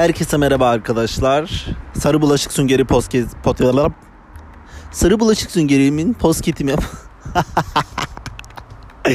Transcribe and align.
Herkese 0.00 0.36
merhaba 0.36 0.68
arkadaşlar. 0.68 1.66
Sarı 1.98 2.22
Bulaşık 2.22 2.52
Süngeri 2.52 2.84
podcast 2.84 3.36
podcast 3.42 3.90
Sarı 4.92 5.20
Bulaşık 5.20 5.50
Süngeri'min 5.50 6.12
podcast'imi 6.12 6.74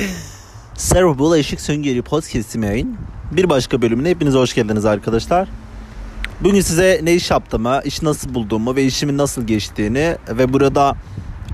Sarı 0.74 1.20
Bulaşık 1.20 1.62
Süngeri 1.62 2.02
podcast'imin 2.02 2.98
bir 3.32 3.50
başka 3.50 3.82
bölümüne 3.82 4.10
hepiniz 4.10 4.34
hoş 4.34 4.54
geldiniz 4.54 4.86
arkadaşlar. 4.86 5.48
Bugün 6.42 6.62
size 6.62 7.00
ne 7.04 7.14
iş 7.14 7.32
yaptığımı, 7.32 7.82
iş 7.86 8.02
nasıl 8.02 8.34
bulduğumu 8.34 8.76
ve 8.76 8.84
işimin 8.84 9.18
nasıl 9.18 9.48
geçtiğini 9.48 10.18
ve 10.30 10.54
burada 10.54 10.96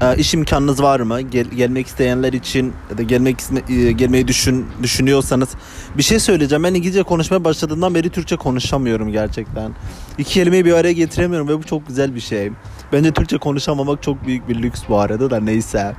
e, 0.02 0.16
iş 0.18 0.34
imkanınız 0.34 0.84
var 0.84 1.00
mı? 1.00 1.22
Gel, 1.22 1.46
gelmek 1.46 1.88
isteyenler 1.88 2.34
için 2.34 2.74
ya 2.92 2.98
da 2.98 3.04
gelmek 3.04 3.38
e, 3.70 3.92
gelmeyi 3.92 4.28
düşün 4.28 4.66
düşünüyorsanız 4.84 5.50
bir 5.98 6.04
şey 6.04 6.20
söyleyeceğim. 6.20 6.64
Ben 6.64 6.74
İngilizce 6.74 7.04
konuşmaya 7.04 7.44
başladığımdan 7.44 7.96
beri 7.96 8.10
Türkçe 8.10 8.36
konuşamıyorum 8.36 9.12
gerçekten. 9.12 9.72
İki 10.18 10.34
kelimeyi 10.34 10.66
bir 10.66 10.74
araya 10.74 10.94
getiremiyorum 10.94 11.48
ve 11.48 11.58
bu 11.58 11.64
çok 11.64 11.88
güzel 11.88 12.16
bir 12.16 12.20
şey. 12.20 12.52
Bence 12.94 13.12
Türkçe 13.12 13.38
konuşamamak 13.38 14.04
çok 14.04 14.26
büyük 14.26 14.50
bir 14.50 14.64
lüks 14.64 14.82
bu 14.90 15.00
arada 15.00 15.30
da 15.30 15.40
neyse. 15.40 15.96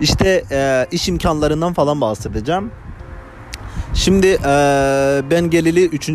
İşte 0.00 0.44
e, 0.50 0.86
iş 0.92 1.08
imkanlarından 1.08 1.72
falan 1.72 2.00
bahsedeceğim. 2.00 2.70
Şimdi 3.94 4.26
e, 4.26 4.52
ben 5.30 5.50
geleli 5.50 5.84
3. 5.84 6.10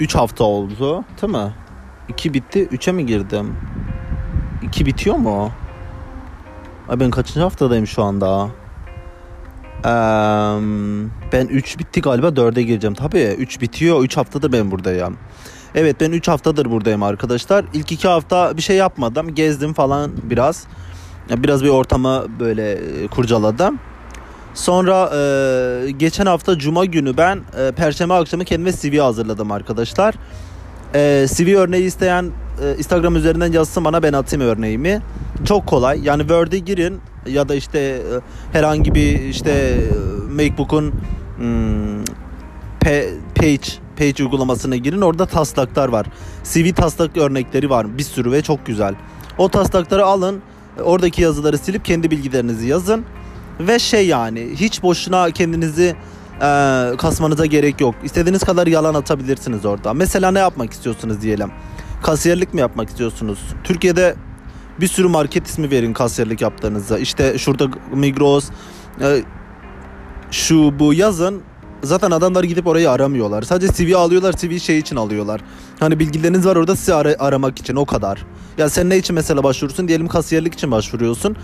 3 0.00 0.14
hafta 0.14 0.44
oldu. 0.44 1.04
Değil 1.22 1.32
mi? 1.32 1.54
2 2.08 2.34
bitti. 2.34 2.68
3'e 2.72 2.92
mi 2.92 3.06
girdim? 3.06 3.56
2 4.62 4.86
bitiyor 4.86 5.16
mu? 5.16 5.50
Ay 6.88 7.00
ben 7.00 7.10
kaçıncı 7.10 7.40
haftadayım 7.40 7.86
şu 7.86 8.02
anda? 8.02 8.48
Ee, 9.84 9.88
ben 11.32 11.46
3 11.46 11.78
bitti 11.78 12.00
galiba 12.00 12.26
4'e 12.26 12.62
gireceğim. 12.62 12.94
Tabii 12.94 13.36
3 13.38 13.60
bitiyor. 13.60 14.04
3 14.04 14.16
haftadır 14.16 14.52
ben 14.52 14.70
buradayım. 14.70 15.16
Evet 15.74 15.96
ben 16.00 16.12
3 16.12 16.28
haftadır 16.28 16.70
buradayım 16.70 17.02
arkadaşlar. 17.02 17.64
İlk 17.74 17.92
2 17.92 18.08
hafta 18.08 18.56
bir 18.56 18.62
şey 18.62 18.76
yapmadım. 18.76 19.34
Gezdim 19.34 19.72
falan 19.72 20.12
biraz. 20.22 20.64
Biraz 21.30 21.64
bir 21.64 21.68
ortamı 21.68 22.26
böyle 22.40 22.72
e, 22.72 23.06
kurcaladım. 23.06 23.78
Sonra 24.54 25.10
e, 25.16 25.90
geçen 25.90 26.26
hafta 26.26 26.58
Cuma 26.58 26.84
günü 26.84 27.16
ben 27.16 27.40
e, 27.58 27.72
Perşembe 27.72 28.14
akşamı 28.14 28.44
kendime 28.44 28.72
CV 28.72 28.98
hazırladım 28.98 29.52
arkadaşlar. 29.52 30.14
E, 30.94 31.26
CV 31.28 31.56
örneği 31.56 31.84
isteyen 31.84 32.30
e, 32.62 32.78
Instagram 32.78 33.16
üzerinden 33.16 33.52
yazsın 33.52 33.84
bana 33.84 34.02
ben 34.02 34.12
atayım 34.12 34.46
örneğimi. 34.46 35.02
Çok 35.44 35.66
kolay. 35.66 36.00
Yani 36.02 36.20
Word'e 36.20 36.58
girin 36.58 37.00
ya 37.26 37.48
da 37.48 37.54
işte 37.54 37.78
e, 37.78 38.02
herhangi 38.52 38.94
bir 38.94 39.20
işte 39.20 39.50
e, 39.50 40.42
Macbook'un 40.42 40.92
hmm, 41.36 42.04
page 43.34 43.84
page 43.98 44.24
uygulamasına 44.24 44.76
girin. 44.76 45.00
Orada 45.00 45.26
taslaklar 45.26 45.88
var. 45.88 46.06
CV 46.44 46.74
taslak 46.74 47.16
örnekleri 47.16 47.70
var. 47.70 47.98
Bir 47.98 48.02
sürü 48.02 48.32
ve 48.32 48.42
çok 48.42 48.66
güzel. 48.66 48.94
O 49.38 49.48
taslakları 49.48 50.04
alın. 50.04 50.42
Oradaki 50.82 51.22
yazıları 51.22 51.58
silip 51.58 51.84
kendi 51.84 52.10
bilgilerinizi 52.10 52.66
yazın. 52.66 53.04
Ve 53.60 53.78
şey 53.78 54.06
yani 54.06 54.48
hiç 54.56 54.82
boşuna 54.82 55.30
kendinizi 55.30 55.96
e, 56.42 56.96
kasmanıza 56.96 57.46
gerek 57.46 57.80
yok. 57.80 57.94
İstediğiniz 58.04 58.44
kadar 58.44 58.66
yalan 58.66 58.94
atabilirsiniz 58.94 59.64
orada. 59.64 59.94
Mesela 59.94 60.30
ne 60.30 60.38
yapmak 60.38 60.72
istiyorsunuz 60.72 61.22
diyelim. 61.22 61.50
Kasiyerlik 62.02 62.54
mi 62.54 62.60
yapmak 62.60 62.88
istiyorsunuz? 62.88 63.38
Türkiye'de 63.64 64.16
bir 64.80 64.86
sürü 64.86 65.08
market 65.08 65.46
ismi 65.46 65.70
verin 65.70 65.92
kasiyerlik 65.92 66.40
yaptığınızda. 66.40 66.98
İşte 66.98 67.38
şurada 67.38 67.68
Migros, 67.92 68.50
e, 69.00 69.22
şu 70.30 70.78
bu 70.78 70.94
yazın. 70.94 71.42
Zaten 71.84 72.10
adamlar 72.10 72.44
gidip 72.44 72.66
orayı 72.66 72.90
aramıyorlar. 72.90 73.42
Sadece 73.42 73.72
CV 73.72 73.96
alıyorlar. 73.96 74.32
CV 74.32 74.58
şey 74.58 74.78
için 74.78 74.96
alıyorlar. 74.96 75.40
Hani 75.80 75.98
bilgileriniz 75.98 76.46
var 76.46 76.56
orada 76.56 76.76
sizi 76.76 76.94
ara- 76.94 77.16
aramak 77.18 77.58
için 77.58 77.76
o 77.76 77.86
kadar. 77.86 78.26
Ya 78.58 78.68
sen 78.68 78.90
ne 78.90 78.96
için 78.98 79.14
mesela 79.14 79.42
başvurursun? 79.44 79.88
Diyelim 79.88 80.08
kasiyerlik 80.08 80.54
için 80.54 80.70
başvuruyorsun. 80.70 81.36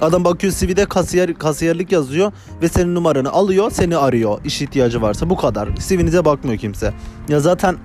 Adam 0.00 0.24
bakıyor 0.24 0.52
CV'de 0.52 0.84
kasiyer 0.84 1.34
kasiyerlik 1.34 1.92
yazıyor 1.92 2.32
ve 2.62 2.68
senin 2.68 2.94
numaranı 2.94 3.30
alıyor, 3.30 3.70
seni 3.70 3.96
arıyor. 3.96 4.38
İş 4.44 4.62
ihtiyacı 4.62 5.02
varsa 5.02 5.30
bu 5.30 5.36
kadar. 5.36 5.68
CV'nize 5.88 6.24
bakmıyor 6.24 6.58
kimse. 6.58 6.94
Ya 7.28 7.40
zaten 7.40 7.76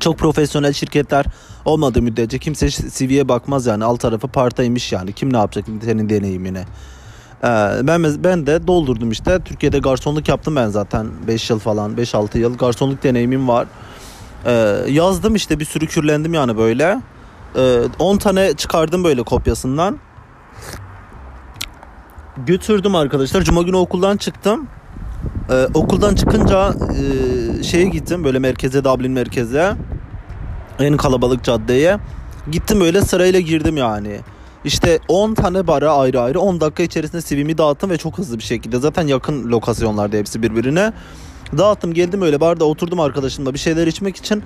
çok 0.00 0.18
profesyonel 0.18 0.72
şirketler 0.72 1.26
olmadığı 1.64 2.02
müddetçe 2.02 2.38
kimse 2.38 2.68
CV'ye 2.70 3.28
bakmaz 3.28 3.66
yani 3.66 3.84
alt 3.84 4.00
tarafı 4.00 4.28
partaymış 4.28 4.92
yani 4.92 5.12
kim 5.12 5.32
ne 5.32 5.36
yapacak 5.36 5.64
senin 5.84 6.08
deneyimine. 6.08 6.64
Ee, 7.44 7.46
ben 7.82 8.24
ben 8.24 8.46
de 8.46 8.66
doldurdum 8.66 9.10
işte 9.10 9.40
Türkiye'de 9.44 9.78
garsonluk 9.78 10.28
yaptım 10.28 10.56
ben 10.56 10.68
zaten 10.68 11.06
5 11.26 11.50
yıl 11.50 11.58
falan 11.58 11.96
5-6 11.96 12.38
yıl 12.38 12.58
garsonluk 12.58 13.02
deneyimim 13.02 13.48
var. 13.48 13.66
Ee, 14.46 14.52
yazdım 14.88 15.34
işte 15.34 15.60
bir 15.60 15.64
sürü 15.64 15.86
kürlendim 15.86 16.34
yani 16.34 16.58
böyle. 16.58 17.00
Ee, 17.56 17.80
10 17.98 18.16
tane 18.16 18.52
çıkardım 18.54 19.04
böyle 19.04 19.22
kopyasından. 19.22 19.98
Götürdüm 22.46 22.94
arkadaşlar. 22.94 23.42
Cuma 23.42 23.62
günü 23.62 23.76
okuldan 23.76 24.16
çıktım. 24.16 24.66
Ee, 25.50 25.68
okuldan 25.74 26.14
çıkınca 26.14 26.68
e, 26.70 27.62
şeye 27.62 27.84
gittim 27.84 28.24
böyle 28.24 28.38
merkeze 28.38 28.84
Dublin 28.84 29.12
merkeze. 29.12 29.74
En 30.78 30.96
kalabalık 30.96 31.44
caddeye. 31.44 31.98
Gittim 32.50 32.80
böyle 32.80 33.00
sırayla 33.00 33.40
girdim 33.40 33.76
yani. 33.76 34.20
İşte 34.64 34.98
10 35.08 35.34
tane 35.34 35.66
bara 35.66 35.92
ayrı 35.92 36.20
ayrı 36.20 36.40
10 36.40 36.60
dakika 36.60 36.82
içerisinde 36.82 37.22
CV'mi 37.22 37.58
dağıttım 37.58 37.90
ve 37.90 37.96
çok 37.96 38.18
hızlı 38.18 38.38
bir 38.38 38.42
şekilde. 38.42 38.78
Zaten 38.78 39.06
yakın 39.06 39.50
lokasyonlarda 39.50 40.16
hepsi 40.16 40.42
birbirine. 40.42 40.92
Dağıttım 41.58 41.94
geldim 41.94 42.22
öyle 42.22 42.40
barda 42.40 42.64
oturdum 42.64 43.00
arkadaşımla 43.00 43.54
bir 43.54 43.58
şeyler 43.58 43.86
içmek 43.86 44.16
için. 44.16 44.42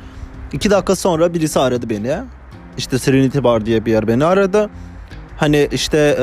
2 0.53 0.71
dakika 0.71 0.97
sonra 0.97 1.35
birisi 1.35 1.61
aradı 1.61 1.91
beni. 1.91 2.17
İşte 2.79 2.99
Serenity 2.99 3.39
Bar 3.39 3.67
diye 3.67 3.87
bir 3.87 3.93
yer 3.93 4.09
beni 4.09 4.25
aradı. 4.25 4.71
Hani 5.37 5.69
işte 5.73 5.99
e, 6.19 6.23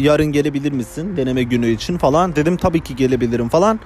yarın 0.00 0.26
gelebilir 0.26 0.72
misin 0.72 1.16
deneme 1.16 1.42
günü 1.42 1.70
için 1.70 1.98
falan. 1.98 2.36
Dedim 2.36 2.56
tabii 2.56 2.80
ki 2.80 2.96
gelebilirim 2.96 3.48
falan. 3.48 3.80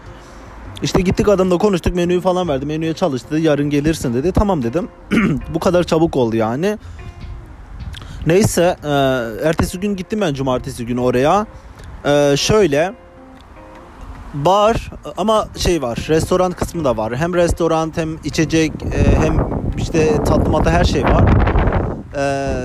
İşte 0.83 1.01
gittik 1.01 1.29
adamla 1.29 1.59
konuştuk 1.59 1.95
menüyü 1.95 2.21
falan 2.21 2.49
verdi. 2.49 2.67
Menüye 2.67 2.95
çalıştı 2.95 3.39
yarın 3.39 3.71
gelirsin 3.71 4.15
dedi. 4.15 4.33
Tamam 4.33 4.63
dedim. 4.63 4.89
Bu 5.55 5.59
kadar 5.59 5.85
çabuk 5.85 6.17
oldu 6.17 6.37
yani. 6.37 6.79
Neyse 8.27 8.77
e, 8.85 8.89
ertesi 9.49 9.81
gün 9.81 9.97
gittim 9.97 10.21
ben 10.21 10.35
cumartesi 10.35 10.87
günü 10.87 11.01
oraya. 11.01 11.47
E, 12.05 12.37
şöyle 12.37 12.95
bar 14.35 14.91
ama 15.17 15.49
şey 15.57 15.83
var 15.83 16.07
restoran 16.09 16.53
kısmı 16.53 16.85
da 16.85 16.97
var. 16.97 17.17
Hem 17.17 17.35
restoran 17.35 17.93
hem 17.95 18.19
içecek 18.25 18.73
e, 18.83 19.21
hem 19.25 19.49
işte 19.79 20.25
tatlı 20.25 20.51
mata 20.51 20.71
her 20.71 20.85
şey 20.85 21.05
var. 21.05 21.25
E, 22.17 22.25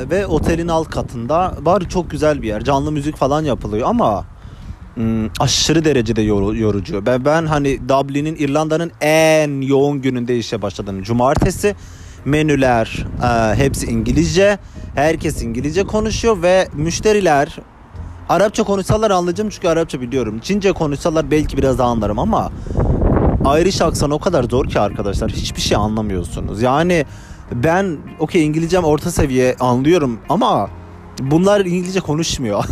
ve 0.10 0.28
otelin 0.28 0.68
alt 0.68 0.90
katında 0.90 1.54
bar 1.62 1.90
çok 1.90 2.12
güzel 2.12 2.42
bir 2.42 2.48
yer. 2.48 2.64
Canlı 2.64 2.92
müzik 2.92 3.18
falan 3.18 3.44
yapılıyor 3.44 3.88
ama 3.88 4.26
Hmm, 4.96 5.28
aşırı 5.40 5.86
derecede 5.86 6.22
yorucu. 6.22 7.06
Ben, 7.06 7.26
ben 7.26 7.46
hani 7.46 7.90
Dublin'in 7.90 8.36
İrlanda'nın 8.36 8.92
en 9.02 9.62
yoğun 9.62 10.02
gününde 10.02 10.38
işe 10.38 10.62
başladım. 10.62 11.04
Cumartesi 11.04 11.76
menüler 12.26 13.06
e, 13.24 13.56
hepsi 13.56 13.86
İngilizce. 13.86 14.58
Herkes 14.96 15.42
İngilizce 15.42 15.84
konuşuyor 15.84 16.42
ve 16.42 16.68
müşteriler 16.74 17.58
Arapça 18.30 18.64
konuşsalar 18.64 19.12
anlayacağım 19.12 19.50
çünkü 19.50 19.68
Arapça 19.68 20.02
biliyorum. 20.02 20.40
Çince 20.40 20.72
konuşsalar 20.72 21.32
belki 21.32 21.58
biraz 21.58 21.78
daha 21.78 21.88
anlarım 21.88 22.20
ama 22.20 22.52
Irish 23.59 23.82
aksan 23.82 24.12
o 24.12 24.20
kadar 24.20 24.44
zor 24.44 24.66
ki 24.66 24.80
arkadaşlar. 24.80 25.32
Hiçbir 25.32 25.62
şey 25.62 25.78
anlamıyorsunuz. 25.78 26.62
Yani 26.62 27.06
ben 27.52 27.98
okey 28.20 28.46
İngilizcem 28.46 28.84
orta 28.84 29.12
seviye 29.12 29.56
anlıyorum 29.59 30.20
ama 30.30 30.70
bunlar 31.20 31.66
İngilizce 31.66 32.00
konuşmuyor. 32.00 32.66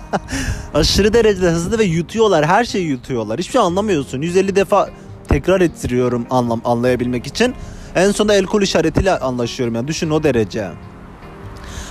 Aşırı 0.74 1.12
derecede 1.12 1.50
hızlı 1.50 1.78
ve 1.78 1.84
yutuyorlar. 1.84 2.46
Her 2.46 2.64
şeyi 2.64 2.86
yutuyorlar. 2.86 3.38
Hiçbir 3.38 3.52
şey 3.52 3.60
anlamıyorsun. 3.60 4.22
150 4.22 4.56
defa 4.56 4.90
tekrar 5.28 5.60
ettiriyorum 5.60 6.26
anlam 6.30 6.60
anlayabilmek 6.64 7.26
için. 7.26 7.54
En 7.98 8.12
sonunda 8.12 8.34
el 8.34 8.44
kol 8.44 8.62
işaretiyle 8.62 9.18
anlaşıyorum 9.18 9.74
yani. 9.74 9.88
Düşün 9.88 10.10
o 10.10 10.22
derece. 10.22 10.68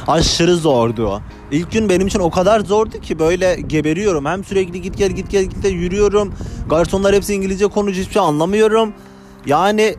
Aşırı 0.07 0.55
zordu. 0.55 1.21
İlk 1.51 1.71
gün 1.71 1.89
benim 1.89 2.07
için 2.07 2.19
o 2.19 2.29
kadar 2.29 2.59
zordu 2.59 3.01
ki 3.01 3.19
böyle 3.19 3.55
geberiyorum. 3.55 4.25
Hem 4.25 4.43
sürekli 4.43 4.81
git 4.81 4.97
gel 4.97 5.11
git 5.11 5.31
gel 5.31 5.43
git 5.43 5.63
gel 5.63 5.71
yürüyorum. 5.71 6.33
Garsonlar 6.69 7.15
hepsi 7.15 7.33
İngilizce 7.33 7.67
konuşuyor 7.67 8.01
hiçbir 8.01 8.13
şey 8.13 8.21
anlamıyorum. 8.21 8.93
Yani 9.45 9.95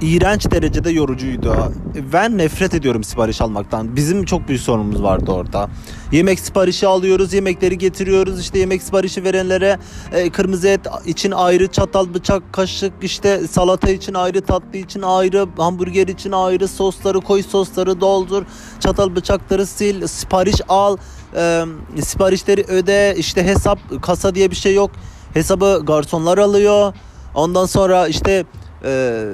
iğrenç 0.00 0.50
derecede 0.50 0.90
yorucuydu. 0.90 1.72
Ben 2.12 2.38
nefret 2.38 2.74
ediyorum 2.74 3.04
sipariş 3.04 3.40
almaktan. 3.40 3.96
Bizim 3.96 4.24
çok 4.24 4.48
büyük 4.48 4.62
sorunumuz 4.62 5.02
vardı 5.02 5.32
orada. 5.32 5.68
Yemek 6.12 6.40
siparişi 6.40 6.86
alıyoruz, 6.86 7.32
yemekleri 7.32 7.78
getiriyoruz. 7.78 8.40
İşte 8.40 8.58
yemek 8.58 8.82
siparişi 8.82 9.24
verenlere 9.24 9.78
e, 10.12 10.30
kırmızı 10.30 10.68
et 10.68 10.80
için 11.06 11.30
ayrı 11.30 11.66
çatal, 11.66 12.14
bıçak, 12.14 12.52
kaşık, 12.52 12.92
işte 13.02 13.46
salata 13.46 13.90
için 13.90 14.14
ayrı, 14.14 14.40
tatlı 14.40 14.78
için 14.78 15.02
ayrı, 15.02 15.46
hamburger 15.56 16.08
için 16.08 16.32
ayrı, 16.32 16.68
sosları 16.68 17.20
koy, 17.20 17.42
sosları 17.42 18.00
doldur, 18.00 18.42
çatal 18.80 19.16
bıçakları 19.16 19.66
sil, 19.76 19.96
sipariş 20.06 20.60
al, 20.68 20.96
e, 21.36 21.64
siparişleri 22.02 22.64
öde, 22.68 23.14
işte 23.18 23.44
hesap, 23.44 24.02
kasa 24.02 24.34
diye 24.34 24.50
bir 24.50 24.56
şey 24.56 24.74
yok. 24.74 24.90
Hesabı 25.34 25.82
garsonlar 25.86 26.38
alıyor. 26.38 26.94
Ondan 27.34 27.66
sonra 27.66 28.08
işte 28.08 28.44
e, 28.84 29.24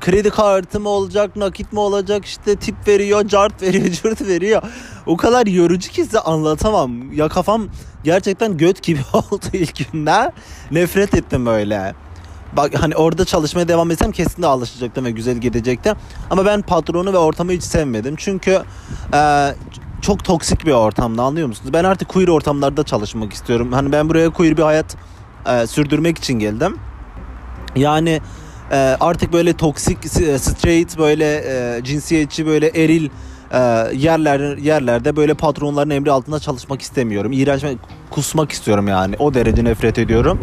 kredi 0.00 0.30
kartı 0.30 0.80
mı 0.80 0.88
olacak, 0.88 1.36
nakit 1.36 1.72
mi 1.72 1.80
olacak, 1.80 2.24
işte 2.24 2.56
tip 2.56 2.88
veriyor, 2.88 3.28
cart 3.28 3.62
veriyor, 3.62 3.86
cürt 4.02 4.20
veriyor. 4.20 4.62
O 5.06 5.16
kadar 5.16 5.46
yorucu 5.46 5.90
ki 5.90 6.04
size 6.04 6.20
anlatamam. 6.20 7.12
Ya 7.12 7.28
kafam 7.28 7.68
gerçekten 8.04 8.56
göt 8.56 8.82
gibi 8.82 9.00
oldu 9.12 9.46
ilk 9.52 9.92
günler. 9.92 10.32
Nefret 10.70 11.14
ettim 11.14 11.46
öyle. 11.46 11.94
Bak 12.56 12.72
hani 12.82 12.96
orada 12.96 13.24
çalışmaya 13.24 13.68
devam 13.68 13.90
etsem 13.90 14.12
kesin 14.12 14.42
de 14.42 14.46
alışacaktım 14.46 15.04
ve 15.04 15.10
güzel 15.10 15.36
gidecekti. 15.36 15.94
Ama 16.30 16.46
ben 16.46 16.62
patronu 16.62 17.12
ve 17.12 17.18
ortamı 17.18 17.52
hiç 17.52 17.62
sevmedim. 17.62 18.14
Çünkü 18.16 18.62
e, 19.14 19.54
çok 20.02 20.24
toksik 20.24 20.66
bir 20.66 20.72
ortamda 20.72 21.22
anlıyor 21.22 21.48
musunuz? 21.48 21.72
Ben 21.72 21.84
artık 21.84 22.08
queer 22.08 22.28
ortamlarda 22.28 22.82
çalışmak 22.82 23.32
istiyorum. 23.32 23.72
Hani 23.72 23.92
ben 23.92 24.08
buraya 24.08 24.30
queer 24.30 24.56
bir 24.56 24.62
hayat 24.62 24.96
e, 25.46 25.66
sürdürmek 25.66 26.18
için 26.18 26.34
geldim. 26.34 26.78
Yani 27.76 28.20
e, 28.72 28.76
artık 29.00 29.32
böyle 29.32 29.52
toksik, 29.52 29.98
e, 30.04 30.38
straight, 30.38 30.98
böyle 30.98 31.36
e, 31.36 31.84
cinsiyetçi, 31.84 32.46
böyle 32.46 32.68
eril 32.68 33.08
e, 33.52 33.58
yerler 33.96 34.56
yerlerde 34.56 35.16
böyle 35.16 35.34
patronların 35.34 35.90
emri 35.90 36.10
altında 36.10 36.40
çalışmak 36.40 36.82
istemiyorum. 36.82 37.32
İğrenç 37.32 37.64
kusmak 38.10 38.52
istiyorum 38.52 38.88
yani. 38.88 39.16
O 39.18 39.34
derece 39.34 39.64
nefret 39.64 39.98
ediyorum. 39.98 40.40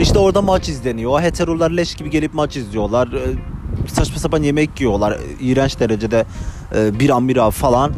İşte 0.00 0.18
orada 0.18 0.42
maç 0.42 0.68
izleniyor. 0.68 1.20
Heterolar 1.20 1.70
leş 1.70 1.94
gibi 1.94 2.10
gelip 2.10 2.34
maç 2.34 2.56
izliyorlar. 2.56 3.08
Saçma 3.88 4.18
sapan 4.18 4.42
yemek 4.42 4.80
yiyorlar. 4.80 5.18
İğrenç 5.40 5.80
derecede 5.80 6.24
bir 6.74 7.10
an 7.10 7.28
bira 7.28 7.50
falan. 7.50 7.92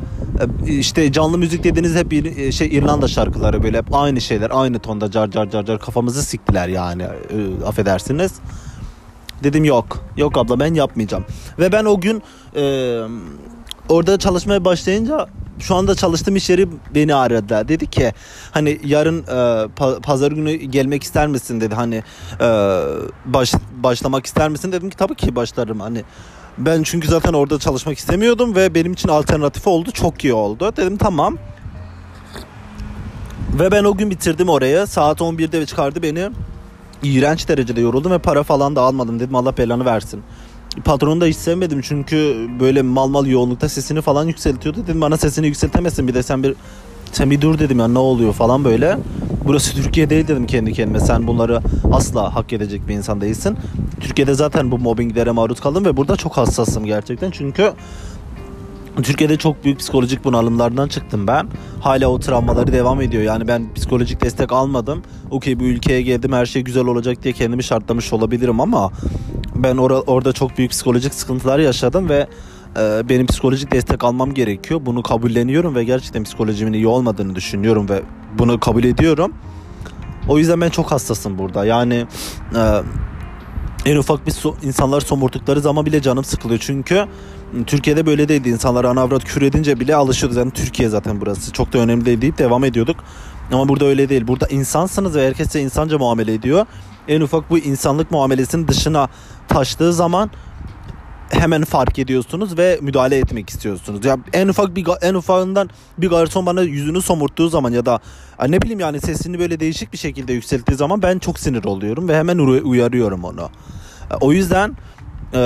E, 0.67 0.73
işte 0.73 1.13
canlı 1.13 1.39
müzik 1.39 1.65
dediğiniz 1.65 1.95
hep 1.95 2.11
bir 2.11 2.53
şey 2.53 2.69
İrlanda 2.69 3.09
şarkıları 3.09 3.63
böyle 3.63 3.79
hep 3.79 3.95
aynı 3.95 4.21
şeyler, 4.21 4.51
aynı 4.55 4.79
tonda 4.79 5.11
car 5.11 5.31
car 5.31 5.51
car 5.51 5.65
car 5.65 5.79
kafamızı 5.79 6.23
siktiler 6.23 6.69
yani. 6.69 7.03
E, 7.03 7.67
affedersiniz. 7.67 8.33
Dedim 9.43 9.65
yok. 9.65 10.05
Yok 10.17 10.39
abla 10.39 10.61
ben 10.61 10.75
yapmayacağım. 10.75 11.25
Ve 11.59 11.73
ben 11.73 11.85
o 11.85 12.01
gün 12.01 12.23
e, 12.57 12.63
orada 13.89 14.19
çalışmaya 14.19 14.65
başlayınca 14.65 15.27
şu 15.59 15.75
anda 15.75 15.95
çalıştığım 15.95 16.37
iş 16.37 16.51
yeri 16.51 16.69
beni 16.95 17.15
aradı. 17.15 17.69
Dedi 17.69 17.91
ki 17.91 18.13
hani 18.51 18.81
yarın 18.85 19.23
e, 19.23 19.69
pazar 20.03 20.33
günü 20.33 20.55
gelmek 20.55 21.03
ister 21.03 21.27
misin 21.27 21.61
dedi. 21.61 21.75
Hani 21.75 22.03
e, 22.41 22.49
baş, 23.25 23.55
başlamak 23.77 24.27
ister 24.27 24.49
misin 24.49 24.73
dedim 24.73 24.91
ki 24.91 24.97
tabii 24.97 25.15
ki 25.15 25.37
başlarım. 25.37 25.81
Hani 25.81 26.05
ben 26.59 26.83
çünkü 26.83 27.09
zaten 27.09 27.33
orada 27.33 27.59
çalışmak 27.59 27.99
istemiyordum 27.99 28.57
ve 28.57 28.75
benim 28.75 28.93
için 28.93 29.09
alternatif 29.09 29.67
oldu. 29.67 29.91
Çok 29.91 30.25
iyi 30.25 30.35
oldu. 30.35 30.73
Dedim 30.77 30.97
tamam. 30.97 31.39
Ve 33.59 33.71
ben 33.71 33.85
o 33.85 33.97
gün 33.97 34.11
bitirdim 34.11 34.49
orayı. 34.49 34.87
Saat 34.87 35.21
11'de 35.21 35.67
çıkardı 35.67 36.03
beni. 36.03 36.31
İğrenç 37.03 37.49
derecede 37.49 37.81
yoruldum 37.81 38.13
ve 38.13 38.19
para 38.19 38.43
falan 38.43 38.77
da 38.77 38.81
almadım. 38.81 39.21
Dedim 39.21 39.35
Allah 39.35 39.57
belanı 39.57 39.85
versin. 39.85 40.23
Patronu 40.85 41.21
da 41.21 41.27
hiç 41.27 41.37
sevmedim 41.37 41.81
çünkü 41.81 42.49
böyle 42.61 42.83
mal 42.83 43.09
mal 43.09 43.27
yoğunlukta 43.27 43.69
sesini 43.69 44.01
falan 44.01 44.25
yükseltiyordu. 44.27 44.83
Dedim 44.87 45.01
bana 45.01 45.17
sesini 45.17 45.47
yükseltemezsin 45.47 46.09
bir 46.09 46.15
de 46.15 46.23
sen 46.23 46.43
bir 46.43 46.55
sen 47.13 47.31
bir 47.31 47.41
dur 47.41 47.59
dedim 47.59 47.79
ya 47.79 47.89
ne 47.89 47.99
oluyor 47.99 48.33
falan 48.33 48.65
böyle. 48.65 48.99
Burası 49.45 49.75
Türkiye 49.75 50.11
değil 50.11 50.29
dedim 50.29 50.47
kendi 50.47 50.73
kendime. 50.73 51.01
Sen 51.01 51.27
bunları 51.27 51.61
asla 51.93 52.35
hak 52.35 52.53
edecek 52.53 52.89
bir 52.89 52.95
insan 52.95 53.21
değilsin. 53.21 53.57
Türkiye'de 54.01 54.35
zaten 54.35 54.71
bu 54.71 54.79
mobbinglere 54.79 55.31
maruz 55.31 55.61
kaldım 55.61 55.85
ve 55.85 55.97
burada 55.97 56.17
çok 56.17 56.37
hassasım 56.37 56.87
gerçekten. 56.87 57.31
Çünkü 57.31 57.73
Türkiye'de 59.03 59.37
çok 59.37 59.65
büyük 59.65 59.79
psikolojik 59.79 60.25
bunalımlardan 60.25 60.89
çıktım 60.89 61.27
ben. 61.27 61.49
Hala 61.81 62.07
o 62.07 62.19
travmaları 62.21 62.73
devam 62.73 63.01
ediyor. 63.01 63.23
Yani 63.23 63.49
ben 63.49 63.75
psikolojik 63.75 64.21
destek 64.23 64.53
almadım. 64.53 65.03
Okey 65.31 65.61
bu 65.61 65.65
ülkeye 65.65 66.03
geldim 66.03 66.33
her 66.33 66.47
şey 66.47 66.63
güzel 66.63 66.85
olacak 66.85 67.23
diye 67.23 67.35
kendimi 67.35 67.65
şartlamış 67.65 68.13
olabilirim 68.13 68.61
ama 68.61 68.91
ben 69.55 69.77
or- 69.77 70.05
orada 70.07 70.33
çok 70.33 70.59
büyük 70.59 70.71
psikolojik 70.71 71.15
sıkıntılar 71.15 71.59
yaşadım 71.59 72.09
ve 72.09 72.27
e, 72.79 73.09
benim 73.09 73.27
psikolojik 73.27 73.73
destek 73.73 74.05
almam 74.05 74.35
gerekiyor. 74.35 74.81
Bunu 74.87 75.03
kabulleniyorum 75.03 75.75
ve 75.75 75.85
gerçekten 75.85 76.25
psikolojimin 76.25 76.73
iyi 76.73 76.87
olmadığını 76.87 77.35
düşünüyorum 77.35 77.89
ve 77.89 78.03
bunu 78.39 78.61
kabul 78.61 78.85
ediyorum. 78.85 79.33
O 80.29 80.39
yüzden 80.39 80.61
ben 80.61 80.71
çok 80.71 80.93
hassasım 80.93 81.39
burada. 81.39 81.65
Yani 81.65 82.07
e, 82.57 82.83
en 83.87 83.97
ufak 83.97 84.27
bir 84.27 84.33
so- 84.33 84.55
insanlar 84.67 85.01
somurttukları 85.01 85.61
zaman 85.61 85.87
bile 85.87 86.03
canım 86.03 86.25
sıkılıyor. 86.25 86.61
Çünkü 86.63 87.07
Türkiye'de 87.67 88.07
böyle 88.07 88.29
değildi. 88.29 88.49
İnsanlar 88.49 88.85
ana 88.85 89.01
avrat 89.01 89.25
kür 89.25 89.43
edince 89.43 89.81
bile 89.81 89.97
alışıyordu. 89.97 90.39
Yani 90.39 90.51
Türkiye 90.51 90.89
zaten 90.89 91.21
burası. 91.21 91.53
Çok 91.53 91.73
da 91.73 91.79
önemli 91.79 92.07
değil 92.07 92.21
deyip 92.21 92.39
devam 92.39 92.65
ediyorduk. 92.65 92.97
Ama 93.53 93.69
burada 93.69 93.85
öyle 93.85 94.09
değil. 94.09 94.27
Burada 94.27 94.47
insansınız 94.47 95.17
ve 95.17 95.27
herkes 95.27 95.47
size 95.47 95.61
insanca 95.61 95.99
muamele 95.99 96.35
ediyor. 96.35 96.67
En 97.09 97.21
ufak 97.21 97.51
bu 97.51 97.59
insanlık 97.59 98.11
muamelesinin 98.11 98.69
dışına 98.69 99.09
taştığı 99.49 99.93
zaman 99.93 100.31
hemen 101.31 101.65
fark 101.65 101.99
ediyorsunuz 101.99 102.59
ve 102.59 102.79
müdahale 102.83 103.19
etmek 103.19 103.51
istiyorsunuz. 103.51 104.05
Ya 104.05 104.19
en 104.33 104.49
ufak 104.49 104.77
bir 104.77 104.87
en 105.03 105.15
ufağından 105.15 105.71
bir 105.99 106.11
garson 106.11 106.47
bana 106.47 106.63
yüzünü 106.63 107.03
somurttuğu 107.03 107.49
zaman 107.49 107.73
ya 107.73 107.87
da 107.87 108.01
ne 108.49 108.63
bileyim 108.63 108.81
yani 108.81 109.01
sesini 109.01 109.39
böyle 109.39 109.61
değişik 109.61 109.93
bir 109.93 109.99
şekilde 109.99 110.33
yükselttiği 110.33 110.77
zaman 110.77 111.03
ben 111.03 111.19
çok 111.19 111.39
sinir 111.39 111.65
oluyorum 111.65 112.09
ve 112.09 112.17
hemen 112.19 112.39
uyarıyorum 112.39 113.25
onu. 113.25 113.51
O 114.21 114.33
yüzden 114.33 114.77
e, 115.35 115.41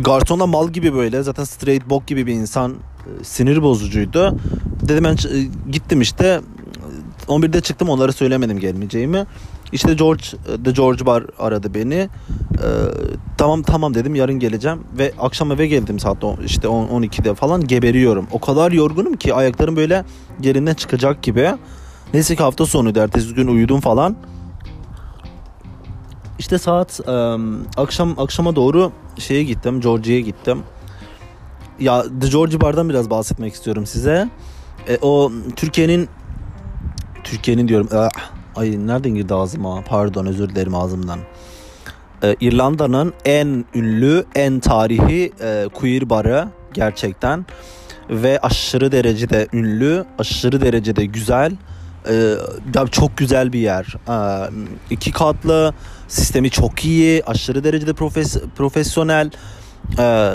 garsona 0.00 0.46
mal 0.46 0.68
gibi 0.68 0.94
böyle 0.94 1.22
zaten 1.22 1.44
straight 1.44 1.90
bok 1.90 2.06
gibi 2.06 2.26
bir 2.26 2.32
insan 2.32 2.72
e, 2.72 3.24
sinir 3.24 3.62
bozucuydu. 3.62 4.36
Dedim 4.88 5.04
ben 5.04 5.12
e, 5.12 5.48
gittim 5.70 6.00
işte 6.00 6.40
11'de 7.28 7.60
çıktım 7.60 7.88
onlara 7.88 8.12
söylemedim 8.12 8.58
gelmeyeceğimi. 8.58 9.26
İşte 9.72 9.94
George 9.94 10.22
The 10.64 10.70
George 10.70 11.06
Bar 11.06 11.24
aradı 11.38 11.74
beni. 11.74 11.94
Ee, 11.94 12.08
tamam 13.38 13.62
tamam 13.62 13.94
dedim 13.94 14.14
yarın 14.14 14.38
geleceğim 14.38 14.78
ve 14.98 15.12
akşam 15.18 15.52
eve 15.52 15.66
geldim 15.66 15.98
saat 15.98 16.24
işte 16.44 16.68
10 16.68 17.02
12'de 17.02 17.34
falan 17.34 17.66
geberiyorum. 17.66 18.26
O 18.32 18.40
kadar 18.40 18.72
yorgunum 18.72 19.16
ki 19.16 19.34
ayaklarım 19.34 19.76
böyle 19.76 20.04
yerinden 20.42 20.74
çıkacak 20.74 21.22
gibi. 21.22 21.50
Neyse 22.14 22.36
ki 22.36 22.42
hafta 22.42 22.66
sonuydu 22.66 22.98
ertesi 22.98 23.34
gün 23.34 23.46
uyudum 23.46 23.80
falan. 23.80 24.16
İşte 26.38 26.58
saat 26.58 27.00
e, 27.08 27.12
akşam 27.76 28.18
akşama 28.18 28.56
doğru 28.56 28.92
şeye 29.18 29.42
gittim, 29.42 29.80
George'ye 29.80 30.20
gittim. 30.20 30.62
Ya 31.80 32.02
The 32.20 32.28
George 32.28 32.60
Bar'dan 32.60 32.88
biraz 32.88 33.10
bahsetmek 33.10 33.54
istiyorum 33.54 33.86
size. 33.86 34.28
E, 34.88 34.98
o 35.02 35.32
Türkiye'nin 35.56 36.08
Türkiye'nin 37.24 37.68
diyorum. 37.68 37.88
Ah, 37.94 38.10
ay 38.56 38.86
nereden 38.86 39.14
girdi 39.14 39.34
ağzıma? 39.34 39.84
Pardon 39.88 40.26
özür 40.26 40.48
dilerim 40.48 40.74
ağzımdan. 40.74 41.18
E, 42.22 42.36
İrlanda'nın 42.40 43.12
en 43.24 43.64
ünlü, 43.74 44.24
en 44.34 44.60
tarihi 44.60 45.32
e, 45.40 45.68
queer 45.74 46.10
barı 46.10 46.48
gerçekten 46.74 47.46
ve 48.10 48.38
aşırı 48.38 48.92
derecede 48.92 49.48
ünlü, 49.52 50.04
aşırı 50.18 50.60
derecede 50.60 51.04
güzel. 51.04 51.52
E, 52.10 52.86
çok 52.90 53.16
güzel 53.16 53.52
bir 53.52 53.58
yer. 53.58 53.94
E, 54.08 54.16
iki 54.90 55.12
katlı, 55.12 55.74
sistemi 56.08 56.50
çok 56.50 56.84
iyi, 56.84 57.24
aşırı 57.24 57.64
derecede 57.64 57.92
profes 57.92 58.36
profesyonel. 58.56 59.30
E, 59.98 60.32